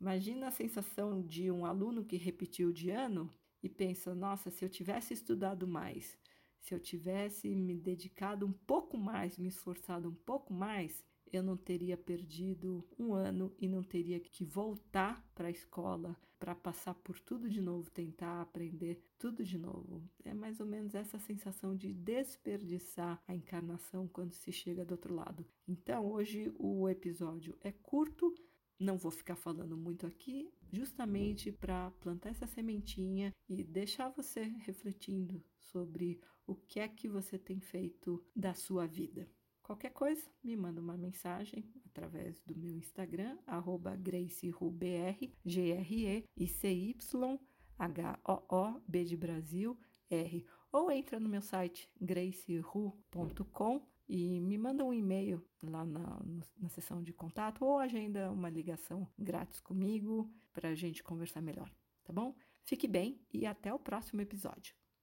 imagina 0.00 0.48
a 0.48 0.52
sensação 0.52 1.22
de 1.22 1.48
um 1.48 1.64
aluno 1.64 2.04
que 2.04 2.16
repetiu 2.16 2.72
de 2.72 2.90
ano 2.90 3.30
e 3.62 3.68
pensa, 3.68 4.16
nossa, 4.16 4.50
se 4.50 4.64
eu 4.64 4.68
tivesse 4.68 5.14
estudado 5.14 5.66
mais, 5.68 6.18
se 6.62 6.72
eu 6.72 6.80
tivesse 6.80 7.54
me 7.54 7.76
dedicado 7.76 8.46
um 8.46 8.52
pouco 8.52 8.96
mais, 8.96 9.36
me 9.36 9.48
esforçado 9.48 10.08
um 10.08 10.14
pouco 10.14 10.54
mais, 10.54 11.04
eu 11.32 11.42
não 11.42 11.56
teria 11.56 11.96
perdido 11.96 12.86
um 12.96 13.14
ano 13.14 13.52
e 13.58 13.66
não 13.66 13.82
teria 13.82 14.20
que 14.20 14.44
voltar 14.44 15.28
para 15.34 15.48
a 15.48 15.50
escola 15.50 16.16
para 16.38 16.54
passar 16.54 16.94
por 16.94 17.18
tudo 17.18 17.48
de 17.48 17.60
novo, 17.60 17.90
tentar 17.90 18.40
aprender 18.40 19.00
tudo 19.18 19.44
de 19.44 19.58
novo. 19.58 20.02
É 20.24 20.34
mais 20.34 20.60
ou 20.60 20.66
menos 20.66 20.94
essa 20.94 21.18
sensação 21.18 21.74
de 21.74 21.92
desperdiçar 21.92 23.20
a 23.26 23.34
encarnação 23.34 24.08
quando 24.08 24.32
se 24.32 24.52
chega 24.52 24.84
do 24.84 24.92
outro 24.92 25.14
lado. 25.14 25.44
Então, 25.66 26.10
hoje 26.10 26.52
o 26.58 26.88
episódio 26.88 27.56
é 27.60 27.72
curto, 27.72 28.34
não 28.82 28.98
vou 28.98 29.10
ficar 29.10 29.36
falando 29.36 29.76
muito 29.76 30.06
aqui, 30.06 30.52
justamente 30.72 31.52
para 31.52 31.90
plantar 31.92 32.30
essa 32.30 32.46
sementinha 32.46 33.32
e 33.48 33.62
deixar 33.62 34.08
você 34.08 34.42
refletindo 34.42 35.42
sobre 35.60 36.20
o 36.46 36.54
que 36.54 36.80
é 36.80 36.88
que 36.88 37.08
você 37.08 37.38
tem 37.38 37.60
feito 37.60 38.22
da 38.34 38.54
sua 38.54 38.86
vida. 38.86 39.28
Qualquer 39.62 39.90
coisa, 39.90 40.28
me 40.42 40.56
manda 40.56 40.80
uma 40.80 40.96
mensagem 40.96 41.72
através 41.86 42.40
do 42.40 42.56
meu 42.56 42.76
Instagram, 42.76 43.38
arroba 43.46 43.94
GraceRuBR, 43.94 45.32
G-R-E-I-C-Y, 45.44 47.40
H-O-O, 47.78 48.80
B 48.86 49.04
de 49.04 49.16
Brasil, 49.16 49.78
R. 50.10 50.44
Ou 50.72 50.90
entra 50.90 51.20
no 51.20 51.28
meu 51.28 51.40
site 51.40 51.88
graceru.com 52.00 53.91
e 54.14 54.38
me 54.42 54.58
manda 54.58 54.84
um 54.84 54.92
e-mail 54.92 55.42
lá 55.62 55.86
na, 55.86 56.20
na 56.60 56.68
seção 56.68 57.02
de 57.02 57.14
contato 57.14 57.64
ou 57.64 57.78
agenda 57.78 58.30
uma 58.30 58.50
ligação 58.50 59.08
grátis 59.18 59.58
comigo 59.58 60.30
para 60.52 60.68
a 60.68 60.74
gente 60.74 61.02
conversar 61.02 61.40
melhor, 61.40 61.74
tá 62.04 62.12
bom? 62.12 62.36
Fique 62.62 62.86
bem 62.86 63.18
e 63.32 63.46
até 63.46 63.72
o 63.72 63.78
próximo 63.78 64.20
episódio. 64.20 64.74